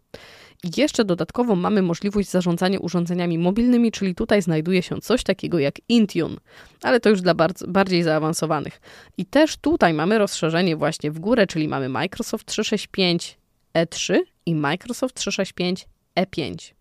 Jeszcze 0.77 1.05
dodatkowo 1.05 1.57
mamy 1.57 1.83
możliwość 1.83 2.31
zarządzania 2.31 2.79
urządzeniami 2.79 3.39
mobilnymi, 3.39 3.93
czyli 3.93 4.15
tutaj 4.15 4.43
znajduje 4.43 4.83
się 4.83 5.01
coś 5.01 5.23
takiego 5.23 5.59
jak 5.59 5.75
Intune, 5.89 6.37
ale 6.83 7.01
to 7.01 7.11
już 7.11 7.21
dla 7.21 7.35
bardziej 7.69 8.03
zaawansowanych. 8.03 8.81
I 9.19 9.27
też 9.27 9.57
tutaj 9.57 9.95
mamy 9.95 10.19
rozszerzenie 10.19 10.77
właśnie 10.77 11.11
w 11.11 11.19
górę, 11.19 11.47
czyli 11.47 11.69
mamy 11.69 11.89
Microsoft 11.89 12.47
365 12.47 13.39
E3 13.75 14.19
i 14.47 14.55
Microsoft 14.55 15.15
365 15.15 15.87
E5. 16.21 16.73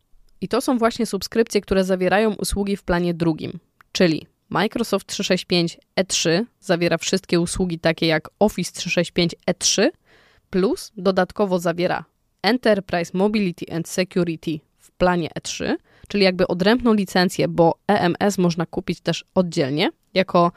I 0.41 0.47
to 0.47 0.61
są 0.61 0.77
właśnie 0.77 1.05
subskrypcje, 1.05 1.61
które 1.61 1.83
zawierają 1.83 2.33
usługi 2.33 2.77
w 2.77 2.83
planie 2.83 3.13
drugim, 3.13 3.59
czyli 3.91 4.27
Microsoft 4.49 5.07
365 5.07 5.77
E3 5.99 6.43
zawiera 6.59 6.97
wszystkie 6.97 7.39
usługi 7.39 7.79
takie 7.79 8.07
jak 8.07 8.29
Office 8.39 8.71
365 8.71 9.35
E3, 9.47 9.89
plus 10.49 10.91
dodatkowo 10.97 11.59
zawiera 11.59 12.05
Enterprise 12.41 13.11
Mobility 13.17 13.65
and 13.71 13.89
Security 13.89 14.59
w 14.77 14.91
planie 14.91 15.29
E3, 15.39 15.75
czyli 16.07 16.23
jakby 16.23 16.47
odrębną 16.47 16.93
licencję, 16.93 17.47
bo 17.47 17.75
EMS 17.87 18.37
można 18.37 18.65
kupić 18.65 19.01
też 19.01 19.25
oddzielnie, 19.35 19.89
jako 20.13 20.51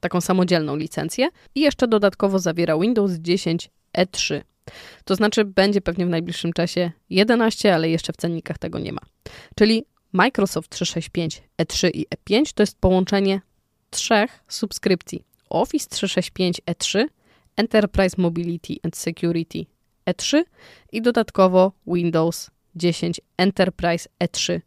taką 0.00 0.20
samodzielną 0.20 0.76
licencję 0.76 1.28
i 1.54 1.60
jeszcze 1.60 1.88
dodatkowo 1.88 2.38
zawiera 2.38 2.78
Windows 2.78 3.12
10 3.12 3.70
E3. 3.98 4.40
To 5.04 5.14
znaczy 5.14 5.44
będzie 5.44 5.80
pewnie 5.80 6.06
w 6.06 6.08
najbliższym 6.08 6.52
czasie 6.52 6.90
11, 7.10 7.74
ale 7.74 7.90
jeszcze 7.90 8.12
w 8.12 8.16
cennikach 8.16 8.58
tego 8.58 8.78
nie 8.78 8.92
ma. 8.92 9.00
Czyli 9.56 9.84
Microsoft 10.12 10.70
365 10.70 11.42
E3 11.62 11.90
i 11.94 12.06
E5 12.06 12.52
to 12.54 12.62
jest 12.62 12.78
połączenie 12.80 13.40
trzech 13.90 14.44
subskrypcji. 14.48 15.24
Office 15.50 15.88
365 15.90 16.60
E3, 16.66 17.04
Enterprise 17.56 18.16
Mobility 18.18 18.74
and 18.82 18.96
Security 18.96 19.66
E3 20.08 20.44
i 20.92 21.02
dodatkowo 21.02 21.72
Windows 21.86 22.50
10 22.74 23.20
Enterprise 23.36 24.08
E3. 24.24 24.60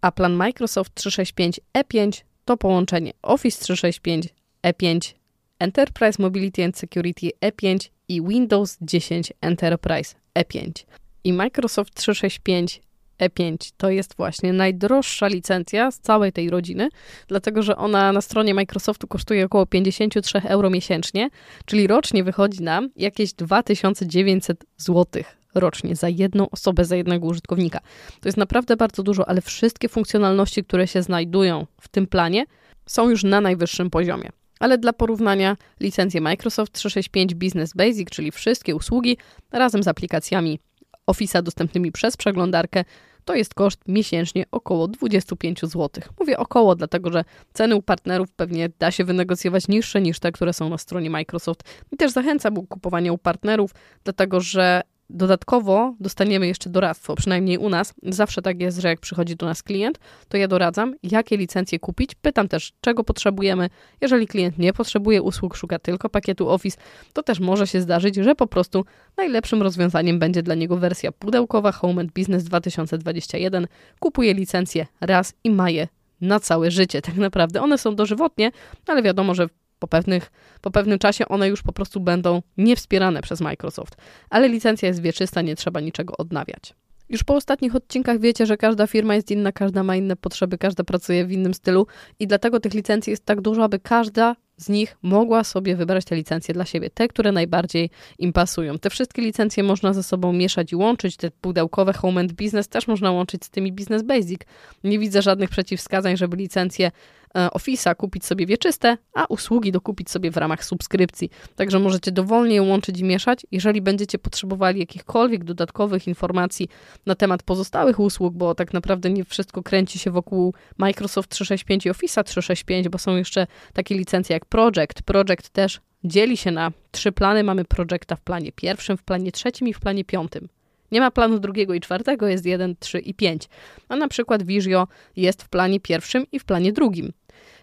A 0.00 0.12
plan 0.12 0.36
Microsoft 0.36 0.94
365 0.94 1.60
E5 1.78 2.22
to 2.44 2.56
połączenie 2.56 3.12
Office 3.22 3.60
365 3.60 4.28
E5, 4.62 5.14
Enterprise 5.58 6.22
Mobility 6.22 6.64
and 6.64 6.78
Security 6.78 7.30
E5 7.40 7.90
i 8.08 8.22
Windows 8.22 8.78
10 8.80 9.32
Enterprise 9.40 10.14
E5. 10.34 10.84
I 11.24 11.32
Microsoft 11.32 11.94
365 11.94 12.80
E5 13.20 13.72
to 13.76 13.90
jest 13.90 14.16
właśnie 14.16 14.52
najdroższa 14.52 15.26
licencja 15.26 15.90
z 15.90 16.00
całej 16.00 16.32
tej 16.32 16.50
rodziny, 16.50 16.88
dlatego 17.28 17.62
że 17.62 17.76
ona 17.76 18.12
na 18.12 18.20
stronie 18.20 18.54
Microsoftu 18.54 19.06
kosztuje 19.06 19.44
około 19.44 19.66
53 19.66 20.40
euro 20.44 20.70
miesięcznie, 20.70 21.28
czyli 21.64 21.86
rocznie 21.86 22.24
wychodzi 22.24 22.62
nam 22.62 22.90
jakieś 22.96 23.32
2900 23.32 24.64
zł 24.76 25.22
rocznie 25.54 25.96
za 25.96 26.08
jedną 26.08 26.50
osobę, 26.50 26.84
za 26.84 26.96
jednego 26.96 27.26
użytkownika. 27.26 27.80
To 28.20 28.28
jest 28.28 28.38
naprawdę 28.38 28.76
bardzo 28.76 29.02
dużo, 29.02 29.28
ale 29.28 29.40
wszystkie 29.40 29.88
funkcjonalności, 29.88 30.64
które 30.64 30.86
się 30.86 31.02
znajdują 31.02 31.66
w 31.80 31.88
tym 31.88 32.06
planie, 32.06 32.44
są 32.86 33.10
już 33.10 33.24
na 33.24 33.40
najwyższym 33.40 33.90
poziomie. 33.90 34.28
ale 34.60 34.78
dla 34.78 34.92
porównania 34.92 35.56
licencje 35.80 36.20
Microsoft 36.20 36.72
365 36.72 37.34
Business 37.34 37.72
Basic, 37.74 38.10
czyli 38.10 38.30
wszystkie 38.30 38.76
usługi 38.76 39.16
razem 39.52 39.82
z 39.82 39.88
aplikacjami 39.88 40.58
Office'a 41.06 41.42
dostępnymi 41.42 41.92
przez 41.92 42.16
przeglądarkę, 42.16 42.84
to 43.24 43.34
jest 43.34 43.54
koszt 43.54 43.80
miesięcznie 43.88 44.44
około 44.50 44.88
25 44.88 45.60
zł. 45.60 45.90
Mówię 46.20 46.38
około, 46.38 46.74
dlatego 46.74 47.12
że 47.12 47.24
ceny 47.52 47.76
u 47.76 47.82
partnerów 47.82 48.32
pewnie 48.32 48.70
da 48.78 48.90
się 48.90 49.04
wynegocjować 49.04 49.68
niższe 49.68 50.00
niż 50.00 50.20
te, 50.20 50.32
które 50.32 50.52
są 50.52 50.68
na 50.68 50.78
stronie 50.78 51.10
Microsoft. 51.10 51.62
I 51.92 51.96
też 51.96 52.12
zachęcam 52.12 52.54
do 52.54 52.62
kupowania 52.62 53.12
u 53.12 53.18
partnerów, 53.18 53.70
dlatego 54.04 54.40
że 54.40 54.82
Dodatkowo 55.10 55.94
dostaniemy 56.00 56.46
jeszcze 56.46 56.70
doradztwo, 56.70 57.14
przynajmniej 57.14 57.58
u 57.58 57.68
nas. 57.68 57.94
Zawsze 58.02 58.42
tak 58.42 58.60
jest, 58.60 58.78
że 58.78 58.88
jak 58.88 59.00
przychodzi 59.00 59.36
do 59.36 59.46
nas 59.46 59.62
klient, 59.62 59.98
to 60.28 60.36
ja 60.36 60.48
doradzam, 60.48 60.94
jakie 61.02 61.36
licencje 61.36 61.78
kupić. 61.78 62.14
Pytam 62.14 62.48
też, 62.48 62.72
czego 62.80 63.04
potrzebujemy. 63.04 63.70
Jeżeli 64.00 64.26
klient 64.26 64.58
nie 64.58 64.72
potrzebuje 64.72 65.22
usług, 65.22 65.56
szuka 65.56 65.78
tylko 65.78 66.08
pakietu 66.08 66.48
Office, 66.48 66.78
to 67.12 67.22
też 67.22 67.40
może 67.40 67.66
się 67.66 67.80
zdarzyć, 67.80 68.14
że 68.14 68.34
po 68.34 68.46
prostu 68.46 68.84
najlepszym 69.16 69.62
rozwiązaniem 69.62 70.18
będzie 70.18 70.42
dla 70.42 70.54
niego 70.54 70.76
wersja 70.76 71.12
pudełkowa 71.12 71.72
Home 71.72 72.00
and 72.00 72.12
Business 72.12 72.44
2021. 72.44 73.66
Kupuje 74.00 74.34
licencję 74.34 74.86
raz 75.00 75.34
i 75.44 75.50
ma 75.50 75.70
je 75.70 75.88
na 76.20 76.40
całe 76.40 76.70
życie. 76.70 77.02
Tak 77.02 77.16
naprawdę 77.16 77.62
one 77.62 77.78
są 77.78 77.96
dożywotnie, 77.96 78.50
ale 78.86 79.02
wiadomo, 79.02 79.34
że 79.34 79.48
po, 79.78 79.88
pewnych, 79.88 80.32
po 80.60 80.70
pewnym 80.70 80.98
czasie 80.98 81.28
one 81.28 81.48
już 81.48 81.62
po 81.62 81.72
prostu 81.72 82.00
będą 82.00 82.42
niewspierane 82.56 83.22
przez 83.22 83.40
Microsoft. 83.40 83.96
Ale 84.30 84.48
licencja 84.48 84.88
jest 84.88 85.00
wieczysta, 85.02 85.42
nie 85.42 85.56
trzeba 85.56 85.80
niczego 85.80 86.16
odnawiać. 86.16 86.74
Już 87.08 87.24
po 87.24 87.34
ostatnich 87.34 87.74
odcinkach 87.74 88.20
wiecie, 88.20 88.46
że 88.46 88.56
każda 88.56 88.86
firma 88.86 89.14
jest 89.14 89.30
inna, 89.30 89.52
każda 89.52 89.82
ma 89.82 89.96
inne 89.96 90.16
potrzeby, 90.16 90.58
każda 90.58 90.84
pracuje 90.84 91.26
w 91.26 91.32
innym 91.32 91.54
stylu 91.54 91.86
i 92.18 92.26
dlatego 92.26 92.60
tych 92.60 92.74
licencji 92.74 93.10
jest 93.10 93.24
tak 93.24 93.40
dużo, 93.40 93.64
aby 93.64 93.78
każda 93.78 94.36
z 94.56 94.68
nich 94.68 94.96
mogła 95.02 95.44
sobie 95.44 95.76
wybrać 95.76 96.04
te 96.04 96.16
licencje 96.16 96.54
dla 96.54 96.64
siebie, 96.64 96.90
te, 96.90 97.08
które 97.08 97.32
najbardziej 97.32 97.90
im 98.18 98.32
pasują. 98.32 98.78
Te 98.78 98.90
wszystkie 98.90 99.22
licencje 99.22 99.62
można 99.62 99.92
ze 99.92 100.02
sobą 100.02 100.32
mieszać 100.32 100.72
i 100.72 100.76
łączyć, 100.76 101.16
te 101.16 101.30
pudełkowe 101.30 101.92
Home 101.92 102.20
and 102.20 102.32
Business 102.32 102.68
też 102.68 102.88
można 102.88 103.10
łączyć 103.10 103.44
z 103.44 103.50
tymi 103.50 103.72
Business 103.72 104.02
Basic. 104.02 104.40
Nie 104.84 104.98
widzę 104.98 105.22
żadnych 105.22 105.50
przeciwwskazań, 105.50 106.16
żeby 106.16 106.36
licencje 106.36 106.90
Office'a 107.36 107.96
kupić 107.96 108.24
sobie 108.24 108.46
wieczyste, 108.46 108.98
a 109.14 109.24
usługi 109.24 109.72
dokupić 109.72 110.10
sobie 110.10 110.30
w 110.30 110.36
ramach 110.36 110.64
subskrypcji. 110.64 111.30
Także 111.56 111.78
możecie 111.78 112.12
dowolnie 112.12 112.54
je 112.54 112.62
łączyć 112.62 113.00
i 113.00 113.04
mieszać. 113.04 113.46
Jeżeli 113.52 113.82
będziecie 113.82 114.18
potrzebowali 114.18 114.80
jakichkolwiek 114.80 115.44
dodatkowych 115.44 116.08
informacji 116.08 116.68
na 117.06 117.14
temat 117.14 117.42
pozostałych 117.42 118.00
usług, 118.00 118.34
bo 118.34 118.54
tak 118.54 118.72
naprawdę 118.72 119.10
nie 119.10 119.24
wszystko 119.24 119.62
kręci 119.62 119.98
się 119.98 120.10
wokół 120.10 120.54
Microsoft 120.78 121.30
365 121.30 121.86
i 121.86 121.90
Office'a 121.90 122.24
365, 122.24 122.88
bo 122.88 122.98
są 122.98 123.16
jeszcze 123.16 123.46
takie 123.72 123.94
licencje 123.94 124.34
jak 124.34 124.46
Project. 124.46 125.02
Project 125.04 125.48
też 125.48 125.80
dzieli 126.04 126.36
się 126.36 126.50
na 126.50 126.72
trzy 126.90 127.12
plany. 127.12 127.44
Mamy 127.44 127.64
Projecta 127.64 128.16
w 128.16 128.20
planie 128.20 128.52
pierwszym, 128.52 128.96
w 128.96 129.02
planie 129.02 129.32
trzecim 129.32 129.68
i 129.68 129.74
w 129.74 129.80
planie 129.80 130.04
piątym. 130.04 130.48
Nie 130.92 131.00
ma 131.00 131.10
planu 131.10 131.38
drugiego 131.38 131.74
i 131.74 131.80
czwartego, 131.80 132.28
jest 132.28 132.46
jeden, 132.46 132.76
trzy 132.80 132.98
i 132.98 133.14
pięć. 133.14 133.48
A 133.88 133.96
na 133.96 134.08
przykład 134.08 134.42
Visio 134.42 134.88
jest 135.16 135.42
w 135.42 135.48
planie 135.48 135.80
pierwszym 135.80 136.26
i 136.32 136.38
w 136.38 136.44
planie 136.44 136.72
drugim. 136.72 137.12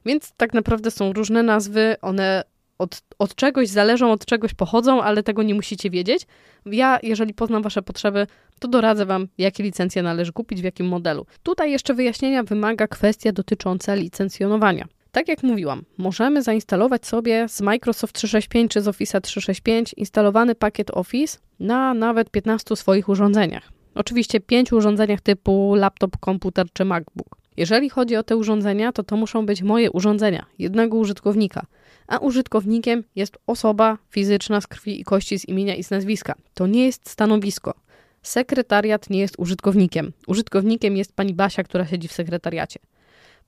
Więc 0.05 0.33
tak 0.37 0.53
naprawdę 0.53 0.91
są 0.91 1.13
różne 1.13 1.43
nazwy, 1.43 1.95
one 2.01 2.43
od, 2.77 3.01
od 3.19 3.35
czegoś 3.35 3.69
zależą, 3.69 4.11
od 4.11 4.25
czegoś 4.25 4.53
pochodzą, 4.53 5.01
ale 5.01 5.23
tego 5.23 5.43
nie 5.43 5.53
musicie 5.53 5.89
wiedzieć. 5.89 6.27
Ja, 6.65 6.99
jeżeli 7.03 7.33
poznam 7.33 7.63
Wasze 7.63 7.81
potrzeby, 7.81 8.27
to 8.59 8.67
doradzę 8.67 9.05
Wam, 9.05 9.27
jakie 9.37 9.63
licencje 9.63 10.03
należy 10.03 10.33
kupić, 10.33 10.61
w 10.61 10.63
jakim 10.63 10.87
modelu. 10.87 11.25
Tutaj 11.43 11.71
jeszcze 11.71 11.93
wyjaśnienia 11.93 12.43
wymaga 12.43 12.87
kwestia 12.87 13.31
dotycząca 13.31 13.95
licencjonowania. 13.95 14.87
Tak 15.13 15.27
jak 15.27 15.43
mówiłam, 15.43 15.83
możemy 15.97 16.43
zainstalować 16.43 17.05
sobie 17.05 17.49
z 17.49 17.61
Microsoft 17.61 18.15
365 18.15 18.71
czy 18.71 18.81
z 18.81 18.87
Office 18.87 19.21
365 19.21 19.93
instalowany 19.93 20.55
pakiet 20.55 20.91
Office 20.91 21.37
na 21.59 21.93
nawet 21.93 22.29
15 22.29 22.75
swoich 22.75 23.09
urządzeniach. 23.09 23.71
Oczywiście 23.95 24.39
5 24.39 24.73
urządzeniach 24.73 25.21
typu 25.21 25.75
laptop, 25.75 26.17
komputer 26.17 26.65
czy 26.73 26.85
MacBook. 26.85 27.37
Jeżeli 27.57 27.89
chodzi 27.89 28.15
o 28.15 28.23
te 28.23 28.37
urządzenia, 28.37 28.91
to 28.91 29.03
to 29.03 29.17
muszą 29.17 29.45
być 29.45 29.61
moje 29.61 29.91
urządzenia, 29.91 30.45
jednego 30.59 30.97
użytkownika. 30.97 31.65
A 32.07 32.17
użytkownikiem 32.17 33.03
jest 33.15 33.37
osoba 33.47 33.97
fizyczna 34.09 34.61
z 34.61 34.67
krwi 34.67 35.01
i 35.01 35.03
kości, 35.03 35.39
z 35.39 35.47
imienia 35.47 35.75
i 35.75 35.83
z 35.83 35.91
nazwiska. 35.91 36.35
To 36.53 36.67
nie 36.67 36.85
jest 36.85 37.09
stanowisko. 37.09 37.73
Sekretariat 38.21 39.09
nie 39.09 39.19
jest 39.19 39.35
użytkownikiem. 39.37 40.13
Użytkownikiem 40.27 40.97
jest 40.97 41.15
pani 41.15 41.33
Basia, 41.33 41.63
która 41.63 41.87
siedzi 41.87 42.07
w 42.07 42.13
sekretariacie. 42.13 42.79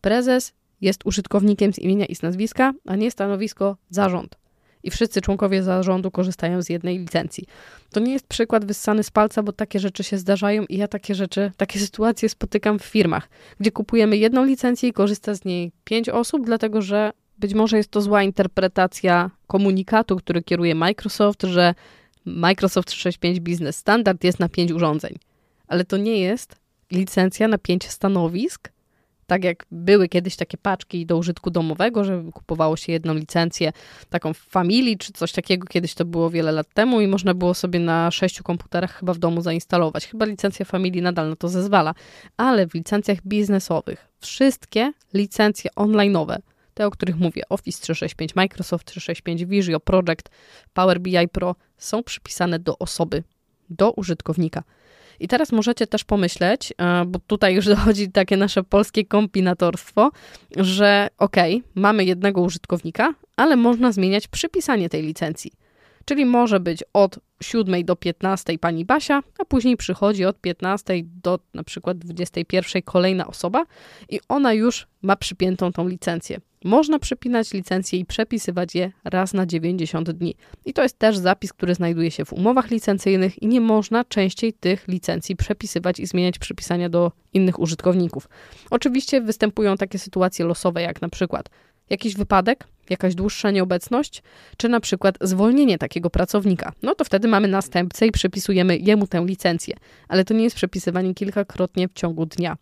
Prezes 0.01 0.53
jest 0.85 1.05
użytkownikiem 1.05 1.73
z 1.73 1.79
imienia 1.79 2.05
i 2.05 2.15
z 2.15 2.21
nazwiska, 2.21 2.73
a 2.85 2.95
nie 2.95 3.11
stanowisko 3.11 3.77
zarząd 3.89 4.37
i 4.85 4.91
wszyscy 4.91 5.21
członkowie 5.21 5.63
zarządu 5.63 6.11
korzystają 6.11 6.61
z 6.61 6.69
jednej 6.69 6.99
licencji. 6.99 7.45
To 7.91 7.99
nie 7.99 8.13
jest 8.13 8.27
przykład 8.27 8.65
wyssany 8.65 9.03
z 9.03 9.11
palca, 9.11 9.43
bo 9.43 9.51
takie 9.51 9.79
rzeczy 9.79 10.03
się 10.03 10.17
zdarzają 10.17 10.65
i 10.69 10.77
ja 10.77 10.87
takie 10.87 11.15
rzeczy, 11.15 11.51
takie 11.57 11.79
sytuacje 11.79 12.29
spotykam 12.29 12.79
w 12.79 12.85
firmach, 12.85 13.29
gdzie 13.59 13.71
kupujemy 13.71 14.17
jedną 14.17 14.45
licencję 14.45 14.89
i 14.89 14.93
korzysta 14.93 15.35
z 15.35 15.45
niej 15.45 15.71
pięć 15.83 16.09
osób, 16.09 16.45
dlatego 16.45 16.81
że 16.81 17.11
być 17.37 17.53
może 17.53 17.77
jest 17.77 17.91
to 17.91 18.01
zła 18.01 18.23
interpretacja 18.23 19.31
komunikatu, 19.47 20.15
który 20.15 20.43
kieruje 20.43 20.75
Microsoft, 20.75 21.43
że 21.43 21.75
Microsoft 22.25 22.87
365 22.87 23.39
Business 23.39 23.77
Standard 23.77 24.23
jest 24.23 24.39
na 24.39 24.49
pięć 24.49 24.71
urządzeń. 24.71 25.15
Ale 25.67 25.85
to 25.85 25.97
nie 25.97 26.19
jest 26.19 26.55
licencja 26.91 27.47
na 27.47 27.57
pięć 27.57 27.89
stanowisk, 27.89 28.71
tak 29.27 29.43
jak 29.43 29.65
były 29.71 30.09
kiedyś 30.09 30.35
takie 30.35 30.57
paczki 30.57 31.05
do 31.05 31.17
użytku 31.17 31.51
domowego, 31.51 32.03
że 32.03 32.23
kupowało 32.33 32.77
się 32.77 32.91
jedną 32.91 33.13
licencję, 33.13 33.71
taką 34.09 34.33
w 34.33 34.37
familii 34.37 34.97
czy 34.97 35.13
coś 35.13 35.31
takiego, 35.31 35.67
kiedyś 35.67 35.93
to 35.93 36.05
było 36.05 36.29
wiele 36.29 36.51
lat 36.51 36.67
temu 36.73 37.01
i 37.01 37.07
można 37.07 37.33
było 37.33 37.53
sobie 37.53 37.79
na 37.79 38.11
sześciu 38.11 38.43
komputerach 38.43 38.99
chyba 38.99 39.13
w 39.13 39.17
domu 39.17 39.41
zainstalować. 39.41 40.07
Chyba 40.07 40.25
licencja 40.25 40.65
familii 40.65 41.01
nadal 41.01 41.29
na 41.29 41.35
to 41.35 41.49
zezwala, 41.49 41.93
ale 42.37 42.67
w 42.67 42.73
licencjach 42.73 43.17
biznesowych 43.25 44.07
wszystkie 44.19 44.91
licencje 45.13 45.71
online'owe, 45.75 46.37
te, 46.73 46.87
o 46.87 46.91
których 46.91 47.17
mówię, 47.17 47.43
Office 47.49 47.81
365, 47.81 48.35
Microsoft 48.35 48.87
365, 48.87 49.45
Visio, 49.45 49.79
Project, 49.79 50.29
Power 50.73 50.99
BI 50.99 51.27
Pro, 51.31 51.55
są 51.77 52.03
przypisane 52.03 52.59
do 52.59 52.77
osoby, 52.77 53.23
do 53.69 53.91
użytkownika. 53.91 54.63
I 55.19 55.27
teraz 55.27 55.51
możecie 55.51 55.87
też 55.87 56.03
pomyśleć, 56.03 56.73
e, 56.77 57.05
bo 57.05 57.19
tutaj 57.27 57.55
już 57.55 57.65
dochodzi 57.75 58.11
takie 58.11 58.37
nasze 58.37 58.63
polskie 58.63 59.05
kombinatorstwo, 59.05 60.11
że 60.57 61.07
okay, 61.17 61.61
mamy 61.75 62.05
jednego 62.05 62.41
użytkownika, 62.41 63.13
ale 63.35 63.55
można 63.55 63.91
zmieniać 63.91 64.27
przypisanie 64.27 64.89
tej 64.89 65.01
licencji. 65.01 65.51
Czyli 66.05 66.25
może 66.25 66.59
być 66.59 66.83
od 66.93 67.19
7 67.41 67.85
do 67.85 67.95
15 67.95 68.59
pani 68.59 68.85
Basia, 68.85 69.23
a 69.39 69.45
później 69.45 69.77
przychodzi 69.77 70.25
od 70.25 70.41
15 70.41 70.93
do 71.03 71.39
na 71.53 71.63
przykład 71.63 71.97
21 71.97 72.81
kolejna 72.81 73.27
osoba 73.27 73.65
i 74.09 74.19
ona 74.29 74.53
już 74.53 74.87
ma 75.01 75.15
przypiętą 75.15 75.71
tą 75.71 75.87
licencję. 75.87 76.39
Można 76.63 76.99
przypinać 76.99 77.53
licencje 77.53 77.99
i 77.99 78.05
przepisywać 78.05 78.75
je 78.75 78.91
raz 79.03 79.33
na 79.33 79.45
90 79.45 80.11
dni. 80.11 80.35
I 80.65 80.73
to 80.73 80.83
jest 80.83 80.99
też 80.99 81.17
zapis, 81.17 81.53
który 81.53 81.75
znajduje 81.75 82.11
się 82.11 82.25
w 82.25 82.33
umowach 82.33 82.71
licencyjnych 82.71 83.43
i 83.43 83.47
nie 83.47 83.61
można 83.61 84.03
częściej 84.03 84.53
tych 84.53 84.87
licencji 84.87 85.35
przepisywać 85.35 85.99
i 85.99 86.05
zmieniać 86.05 86.39
przypisania 86.39 86.89
do 86.89 87.11
innych 87.33 87.59
użytkowników. 87.59 88.29
Oczywiście 88.69 89.21
występują 89.21 89.77
takie 89.77 89.99
sytuacje 89.99 90.45
losowe, 90.45 90.81
jak 90.81 91.01
na 91.01 91.09
przykład 91.09 91.49
jakiś 91.89 92.15
wypadek, 92.15 92.67
jakaś 92.89 93.15
dłuższa 93.15 93.51
nieobecność, 93.51 94.23
czy 94.57 94.69
na 94.69 94.79
przykład 94.79 95.17
zwolnienie 95.21 95.77
takiego 95.77 96.09
pracownika. 96.09 96.73
No 96.81 96.95
to 96.95 97.03
wtedy 97.03 97.27
mamy 97.27 97.47
następcę 97.47 98.07
i 98.07 98.11
przepisujemy 98.11 98.77
jemu 98.77 99.07
tę 99.07 99.25
licencję, 99.25 99.75
ale 100.07 100.25
to 100.25 100.33
nie 100.33 100.43
jest 100.43 100.55
przepisywanie 100.55 101.13
kilkakrotnie 101.13 101.87
w 101.87 101.93
ciągu 101.93 102.25
dnia. 102.25 102.57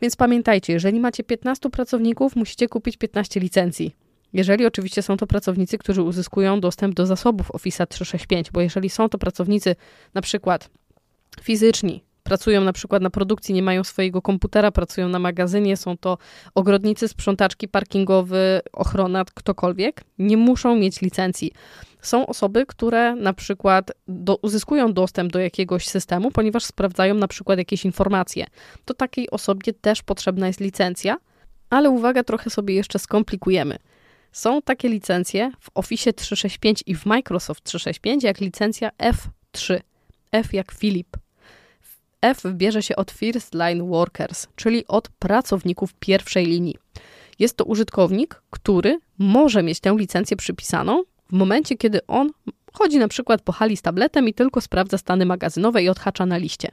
Więc 0.00 0.16
pamiętajcie, 0.16 0.72
jeżeli 0.72 1.00
macie 1.00 1.24
15 1.24 1.70
pracowników, 1.70 2.36
musicie 2.36 2.68
kupić 2.68 2.96
15 2.96 3.40
licencji. 3.40 3.94
Jeżeli 4.32 4.66
oczywiście 4.66 5.02
są 5.02 5.16
to 5.16 5.26
pracownicy, 5.26 5.78
którzy 5.78 6.02
uzyskują 6.02 6.60
dostęp 6.60 6.94
do 6.94 7.06
zasobów 7.06 7.50
Office 7.50 7.86
365, 7.86 8.50
bo 8.50 8.60
jeżeli 8.60 8.90
są 8.90 9.08
to 9.08 9.18
pracownicy 9.18 9.76
na 10.14 10.22
przykład 10.22 10.70
fizyczni, 11.42 12.04
pracują 12.26 12.60
na 12.60 12.72
przykład 12.72 13.02
na 13.02 13.10
produkcji, 13.10 13.54
nie 13.54 13.62
mają 13.62 13.84
swojego 13.84 14.22
komputera, 14.22 14.70
pracują 14.70 15.08
na 15.08 15.18
magazynie, 15.18 15.76
są 15.76 15.96
to 15.96 16.18
ogrodnicy, 16.54 17.08
sprzątaczki 17.08 17.68
parkingowy, 17.68 18.60
ochrona, 18.72 19.24
ktokolwiek, 19.34 20.04
nie 20.18 20.36
muszą 20.36 20.76
mieć 20.76 21.00
licencji. 21.00 21.52
Są 22.02 22.26
osoby, 22.26 22.66
które 22.66 23.14
na 23.16 23.32
przykład 23.32 23.92
do, 24.08 24.36
uzyskują 24.36 24.92
dostęp 24.92 25.32
do 25.32 25.38
jakiegoś 25.38 25.86
systemu, 25.86 26.30
ponieważ 26.30 26.64
sprawdzają 26.64 27.14
na 27.14 27.28
przykład 27.28 27.58
jakieś 27.58 27.84
informacje. 27.84 28.46
To 28.84 28.94
takiej 28.94 29.30
osobie 29.30 29.72
też 29.72 30.02
potrzebna 30.02 30.46
jest 30.46 30.60
licencja, 30.60 31.16
ale 31.70 31.90
uwaga, 31.90 32.22
trochę 32.24 32.50
sobie 32.50 32.74
jeszcze 32.74 32.98
skomplikujemy. 32.98 33.78
Są 34.32 34.62
takie 34.62 34.88
licencje 34.88 35.52
w 35.60 35.70
Office 35.74 36.12
365 36.12 36.82
i 36.86 36.94
w 36.94 37.06
Microsoft 37.06 37.64
365 37.64 38.24
jak 38.24 38.40
licencja 38.40 38.90
F3. 38.98 39.80
F 40.32 40.54
jak 40.54 40.72
Filip. 40.72 41.16
F 42.26 42.42
bierze 42.54 42.82
się 42.82 42.96
od 42.96 43.10
First 43.10 43.54
Line 43.54 43.88
Workers, 43.88 44.46
czyli 44.56 44.86
od 44.86 45.08
pracowników 45.08 45.94
pierwszej 45.94 46.46
linii. 46.46 46.76
Jest 47.38 47.56
to 47.56 47.64
użytkownik, 47.64 48.42
który 48.50 48.98
może 49.18 49.62
mieć 49.62 49.80
tę 49.80 49.96
licencję 49.98 50.36
przypisaną 50.36 51.02
w 51.28 51.32
momencie, 51.32 51.76
kiedy 51.76 52.06
on 52.06 52.30
chodzi 52.72 52.98
na 52.98 53.08
przykład 53.08 53.42
po 53.42 53.52
hali 53.52 53.76
z 53.76 53.82
tabletem 53.82 54.28
i 54.28 54.34
tylko 54.34 54.60
sprawdza 54.60 54.98
stany 54.98 55.26
magazynowe 55.26 55.82
i 55.82 55.88
odhacza 55.88 56.26
na 56.26 56.36
liście. 56.36 56.68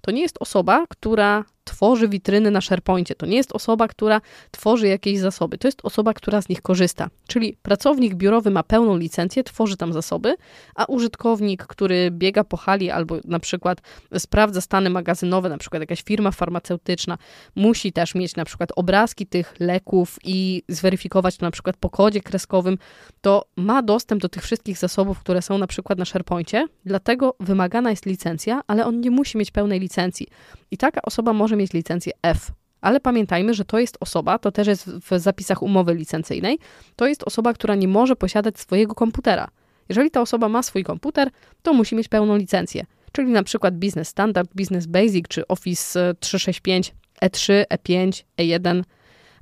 To 0.00 0.10
nie 0.10 0.22
jest 0.22 0.36
osoba, 0.40 0.84
która 0.88 1.44
tworzy 1.70 2.08
witryny 2.08 2.50
na 2.50 2.60
SharePointie. 2.60 3.14
To 3.14 3.26
nie 3.26 3.36
jest 3.36 3.52
osoba, 3.52 3.88
która 3.88 4.20
tworzy 4.50 4.88
jakieś 4.88 5.18
zasoby. 5.18 5.58
To 5.58 5.68
jest 5.68 5.80
osoba, 5.82 6.14
która 6.14 6.42
z 6.42 6.48
nich 6.48 6.62
korzysta. 6.62 7.10
Czyli 7.26 7.56
pracownik 7.62 8.14
biurowy 8.14 8.50
ma 8.50 8.62
pełną 8.62 8.96
licencję, 8.96 9.44
tworzy 9.44 9.76
tam 9.76 9.92
zasoby, 9.92 10.36
a 10.74 10.84
użytkownik, 10.84 11.66
który 11.66 12.10
biega 12.10 12.44
po 12.44 12.56
hali 12.56 12.90
albo 12.90 13.16
na 13.24 13.38
przykład 13.38 13.78
sprawdza 14.18 14.60
stany 14.60 14.90
magazynowe, 14.90 15.48
na 15.48 15.58
przykład 15.58 15.80
jakaś 15.80 16.02
firma 16.02 16.30
farmaceutyczna, 16.30 17.18
musi 17.54 17.92
też 17.92 18.14
mieć 18.14 18.36
na 18.36 18.44
przykład 18.44 18.72
obrazki 18.76 19.26
tych 19.26 19.54
leków 19.60 20.18
i 20.24 20.62
zweryfikować 20.68 21.36
to 21.36 21.46
na 21.46 21.50
przykład 21.50 21.76
po 21.76 21.90
kodzie 21.90 22.20
kreskowym, 22.20 22.78
to 23.20 23.44
ma 23.56 23.82
dostęp 23.82 24.22
do 24.22 24.28
tych 24.28 24.42
wszystkich 24.42 24.78
zasobów, 24.78 25.18
które 25.20 25.42
są 25.42 25.58
na 25.58 25.66
przykład 25.66 25.98
na 25.98 26.04
SharePointie, 26.04 26.66
dlatego 26.84 27.36
wymagana 27.40 27.90
jest 27.90 28.06
licencja, 28.06 28.60
ale 28.66 28.86
on 28.86 29.00
nie 29.00 29.10
musi 29.10 29.38
mieć 29.38 29.50
pełnej 29.50 29.80
licencji. 29.80 30.26
I 30.70 30.76
taka 30.76 31.02
osoba 31.02 31.32
może 31.32 31.56
mieć 31.60 31.72
licencję 31.72 32.12
F. 32.22 32.52
Ale 32.80 33.00
pamiętajmy, 33.00 33.54
że 33.54 33.64
to 33.64 33.78
jest 33.78 33.96
osoba, 34.00 34.38
to 34.38 34.52
też 34.52 34.66
jest 34.66 34.90
w 34.90 35.18
zapisach 35.18 35.62
umowy 35.62 35.94
licencyjnej, 35.94 36.58
to 36.96 37.06
jest 37.06 37.22
osoba, 37.22 37.52
która 37.52 37.74
nie 37.74 37.88
może 37.88 38.16
posiadać 38.16 38.58
swojego 38.60 38.94
komputera. 38.94 39.48
Jeżeli 39.88 40.10
ta 40.10 40.20
osoba 40.20 40.48
ma 40.48 40.62
swój 40.62 40.84
komputer, 40.84 41.30
to 41.62 41.72
musi 41.72 41.96
mieć 41.96 42.08
pełną 42.08 42.36
licencję, 42.36 42.84
czyli 43.12 43.30
na 43.30 43.42
przykład 43.42 43.78
Business 43.78 44.08
Standard, 44.08 44.50
Business 44.54 44.86
Basic 44.86 45.28
czy 45.28 45.48
Office 45.48 46.14
365, 46.20 46.94
E3, 47.22 47.64
E5, 47.74 48.24
E1. 48.38 48.82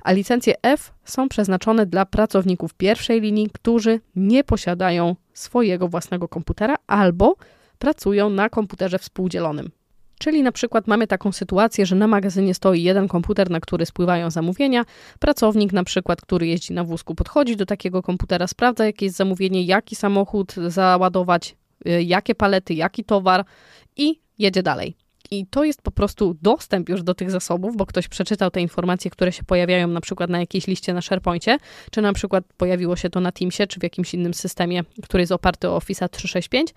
A 0.01 0.11
licencje 0.11 0.53
F 0.63 0.93
są 1.03 1.29
przeznaczone 1.29 1.85
dla 1.85 2.05
pracowników 2.05 2.73
pierwszej 2.73 3.21
linii, 3.21 3.49
którzy 3.53 3.99
nie 4.15 4.43
posiadają 4.43 5.15
swojego 5.33 5.87
własnego 5.87 6.27
komputera 6.27 6.75
albo 6.87 7.35
pracują 7.79 8.29
na 8.29 8.49
komputerze 8.49 8.99
współdzielonym. 8.99 9.71
Czyli 10.19 10.43
na 10.43 10.51
przykład 10.51 10.87
mamy 10.87 11.07
taką 11.07 11.31
sytuację, 11.31 11.85
że 11.85 11.95
na 11.95 12.07
magazynie 12.07 12.53
stoi 12.53 12.83
jeden 12.83 13.07
komputer, 13.07 13.49
na 13.49 13.59
który 13.59 13.85
spływają 13.85 14.29
zamówienia. 14.29 14.85
Pracownik 15.19 15.73
na 15.73 15.83
przykład, 15.83 16.21
który 16.21 16.47
jeździ 16.47 16.73
na 16.73 16.83
wózku, 16.83 17.15
podchodzi 17.15 17.55
do 17.55 17.65
takiego 17.65 18.01
komputera, 18.01 18.47
sprawdza 18.47 18.85
jakie 18.85 19.05
jest 19.05 19.17
zamówienie, 19.17 19.63
jaki 19.63 19.95
samochód 19.95 20.55
załadować, 20.67 21.55
y, 21.87 22.03
jakie 22.03 22.35
palety, 22.35 22.73
jaki 22.73 23.03
towar 23.03 23.45
i 23.97 24.19
jedzie 24.37 24.63
dalej. 24.63 24.95
I 25.31 25.45
to 25.47 25.63
jest 25.63 25.81
po 25.81 25.91
prostu 25.91 26.35
dostęp 26.41 26.89
już 26.89 27.03
do 27.03 27.13
tych 27.13 27.31
zasobów, 27.31 27.77
bo 27.77 27.85
ktoś 27.85 28.07
przeczytał 28.07 28.51
te 28.51 28.61
informacje, 28.61 29.11
które 29.11 29.31
się 29.31 29.43
pojawiają 29.43 29.87
na 29.87 30.01
przykład 30.01 30.29
na 30.29 30.39
jakiejś 30.39 30.67
liście 30.67 30.93
na 30.93 31.01
SharePointie, 31.01 31.57
czy 31.91 32.01
na 32.01 32.13
przykład 32.13 32.43
pojawiło 32.57 32.95
się 32.95 33.09
to 33.09 33.19
na 33.19 33.31
Teamsie, 33.31 33.67
czy 33.67 33.79
w 33.79 33.83
jakimś 33.83 34.13
innym 34.13 34.33
systemie, 34.33 34.83
który 35.03 35.21
jest 35.21 35.31
oparty 35.31 35.69
o 35.69 35.75
Office 35.75 36.09
365 36.09 36.73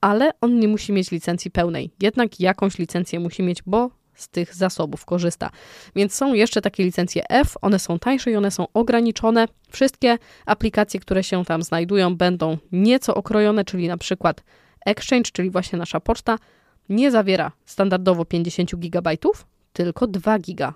ale 0.00 0.30
on 0.40 0.58
nie 0.58 0.68
musi 0.68 0.92
mieć 0.92 1.10
licencji 1.10 1.50
pełnej. 1.50 1.90
Jednak 2.02 2.40
jakąś 2.40 2.78
licencję 2.78 3.20
musi 3.20 3.42
mieć, 3.42 3.62
bo 3.66 3.90
z 4.14 4.28
tych 4.28 4.54
zasobów 4.54 5.04
korzysta. 5.04 5.50
Więc 5.96 6.14
są 6.14 6.34
jeszcze 6.34 6.60
takie 6.62 6.84
licencje 6.84 7.22
F, 7.28 7.56
one 7.60 7.78
są 7.78 7.98
tańsze 7.98 8.30
i 8.30 8.36
one 8.36 8.50
są 8.50 8.66
ograniczone. 8.74 9.48
Wszystkie 9.70 10.18
aplikacje, 10.46 11.00
które 11.00 11.24
się 11.24 11.44
tam 11.44 11.62
znajdują, 11.62 12.16
będą 12.16 12.58
nieco 12.72 13.14
okrojone, 13.14 13.64
czyli 13.64 13.88
na 13.88 13.96
przykład 13.96 14.42
Exchange, 14.86 15.30
czyli 15.32 15.50
właśnie 15.50 15.78
nasza 15.78 16.00
poczta, 16.00 16.38
nie 16.88 17.10
zawiera 17.10 17.52
standardowo 17.64 18.24
50 18.24 18.76
GB, 18.76 19.10
tylko 19.72 20.06
2 20.06 20.38
GB. 20.38 20.72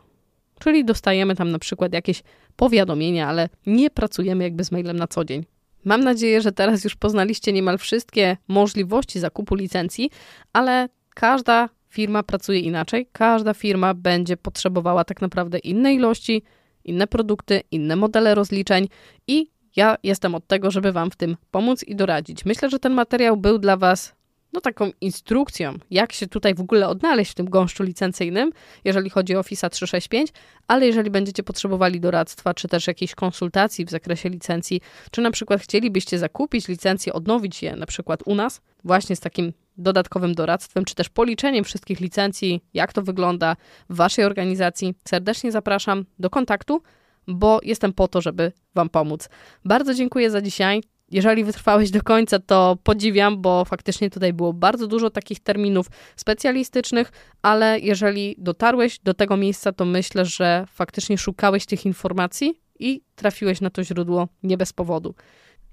Czyli 0.59 0.85
dostajemy 0.85 1.35
tam 1.35 1.51
na 1.51 1.59
przykład 1.59 1.93
jakieś 1.93 2.23
powiadomienia, 2.57 3.29
ale 3.29 3.49
nie 3.67 3.91
pracujemy 3.91 4.45
jakby 4.45 4.65
z 4.65 4.73
mailem 4.73 4.97
na 4.97 5.07
co 5.07 5.25
dzień. 5.25 5.45
Mam 5.85 6.05
nadzieję, 6.05 6.41
że 6.41 6.53
teraz 6.53 6.85
już 6.85 6.97
poznaliście 6.97 7.53
niemal 7.53 7.79
wszystkie 7.79 8.37
możliwości 8.49 9.21
zakupu 9.21 9.55
licencji, 9.55 10.11
ale 10.53 10.89
każda 11.15 11.69
firma 11.89 12.23
pracuje 12.23 12.61
inaczej. 12.61 13.09
Każda 13.13 13.55
firma 13.55 13.95
będzie 13.95 14.37
potrzebowała 14.37 15.05
tak 15.05 15.21
naprawdę 15.21 15.59
innej 15.59 15.97
ilości, 15.97 16.43
inne 16.85 17.07
produkty, 17.07 17.61
inne 17.71 17.97
modele 17.97 18.35
rozliczeń 18.35 18.89
i 19.27 19.51
ja 19.77 19.97
jestem 20.03 20.35
od 20.35 20.47
tego, 20.47 20.71
żeby 20.71 20.93
Wam 20.93 21.11
w 21.11 21.17
tym 21.17 21.37
pomóc 21.51 21.85
i 21.85 21.97
doradzić. 21.97 22.45
Myślę, 22.45 22.71
że 22.71 22.79
ten 22.79 22.95
materiał 22.95 23.37
był 23.37 23.59
dla 23.59 23.77
Was 23.77 24.15
no, 24.55 24.61
taką 24.61 24.91
instrukcją, 25.01 25.79
jak 25.91 26.13
się 26.13 26.27
tutaj 26.27 26.55
w 26.55 26.61
ogóle 26.61 26.89
odnaleźć 26.89 27.33
w 27.33 27.35
tym 27.35 27.51
gąszczu 27.51 27.83
licencyjnym, 27.83 28.53
jeżeli 28.85 29.11
chodzi 29.11 29.37
o 29.37 29.39
Office 29.39 29.71
365, 29.71 30.33
ale 30.69 30.87
jeżeli 30.87 31.11
będziecie 31.11 31.43
potrzebowali 31.43 32.01
doradztwa, 32.01 32.55
czy 32.55 32.69
też 32.69 32.87
jakiejś 32.87 33.15
konsultacji 33.15 33.85
w 33.85 33.91
zakresie 33.91 34.29
licencji, 34.29 34.81
czy 35.11 35.21
na 35.21 35.31
przykład 35.31 35.61
chcielibyście 35.61 36.19
zakupić 36.19 36.69
licencję, 36.69 37.13
odnowić 37.13 37.63
je 37.63 37.77
na 37.77 37.87
przykład 37.87 38.21
u 38.27 38.35
nas, 38.35 38.61
właśnie 38.85 39.17
z 39.17 39.21
takim 39.21 39.53
dodatkowym 39.77 40.35
doradztwem, 40.35 40.85
czy 40.85 40.95
też 40.95 41.09
policzeniem 41.09 41.65
wszystkich 41.65 42.01
licencji, 42.01 42.61
jak 42.75 42.93
to 42.93 43.03
wygląda 43.03 43.57
w 43.91 43.97
Waszej 43.97 44.25
organizacji, 44.25 44.95
serdecznie 45.09 45.53
zapraszam 45.53 46.05
do 46.19 46.31
kontaktu, 46.31 46.83
bo 47.29 47.61
jestem 47.63 47.93
po 47.93 48.09
to, 48.09 48.21
żeby 48.21 48.53
Wam 48.75 48.89
pomóc. 48.89 49.29
Bardzo 49.65 49.95
dziękuję 49.95 50.31
za 50.31 50.43
dzisiaj. 50.43 50.83
Jeżeli 51.15 51.45
wytrwałeś 51.45 51.91
do 51.91 52.03
końca, 52.03 52.39
to 52.39 52.79
podziwiam, 52.83 53.43
bo 53.43 53.65
faktycznie 53.65 54.11
tutaj 54.11 54.33
było 54.33 54.53
bardzo 54.53 54.87
dużo 54.87 55.11
takich 55.11 55.41
terminów 55.41 55.87
specjalistycznych, 56.17 57.13
ale 57.43 57.81
jeżeli 57.81 58.35
dotarłeś 58.39 58.99
do 58.99 59.15
tego 59.15 59.37
miejsca, 59.37 59.73
to 59.73 59.85
myślę, 59.85 60.25
że 60.25 60.67
faktycznie 60.71 61.19
szukałeś 61.19 61.67
tych 61.67 61.87
informacji 61.87 62.61
i 62.79 63.01
trafiłeś 63.17 63.61
na 63.61 63.71
to 63.71 63.85
źródło 63.85 64.29
nie 64.43 64.57
bez 64.57 64.73
powodu. 64.73 65.15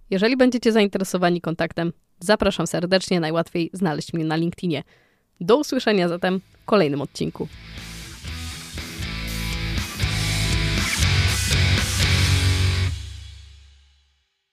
Jeżeli 0.10 0.38
będziecie 0.38 0.72
zainteresowani 0.72 1.42
kontaktem, 1.42 1.94
zapraszam 2.20 2.68
serdecznie, 2.68 3.20
najłatwiej 3.20 3.70
znaleźć 3.74 4.14
mnie 4.14 4.26
na 4.26 4.36
LinkedInie. 4.36 4.84
Do 5.40 5.58
usłyszenia 5.58 6.10
zatem 6.10 6.40
w 6.40 6.66
kolejnym 6.66 7.02
odcinku. 7.02 7.48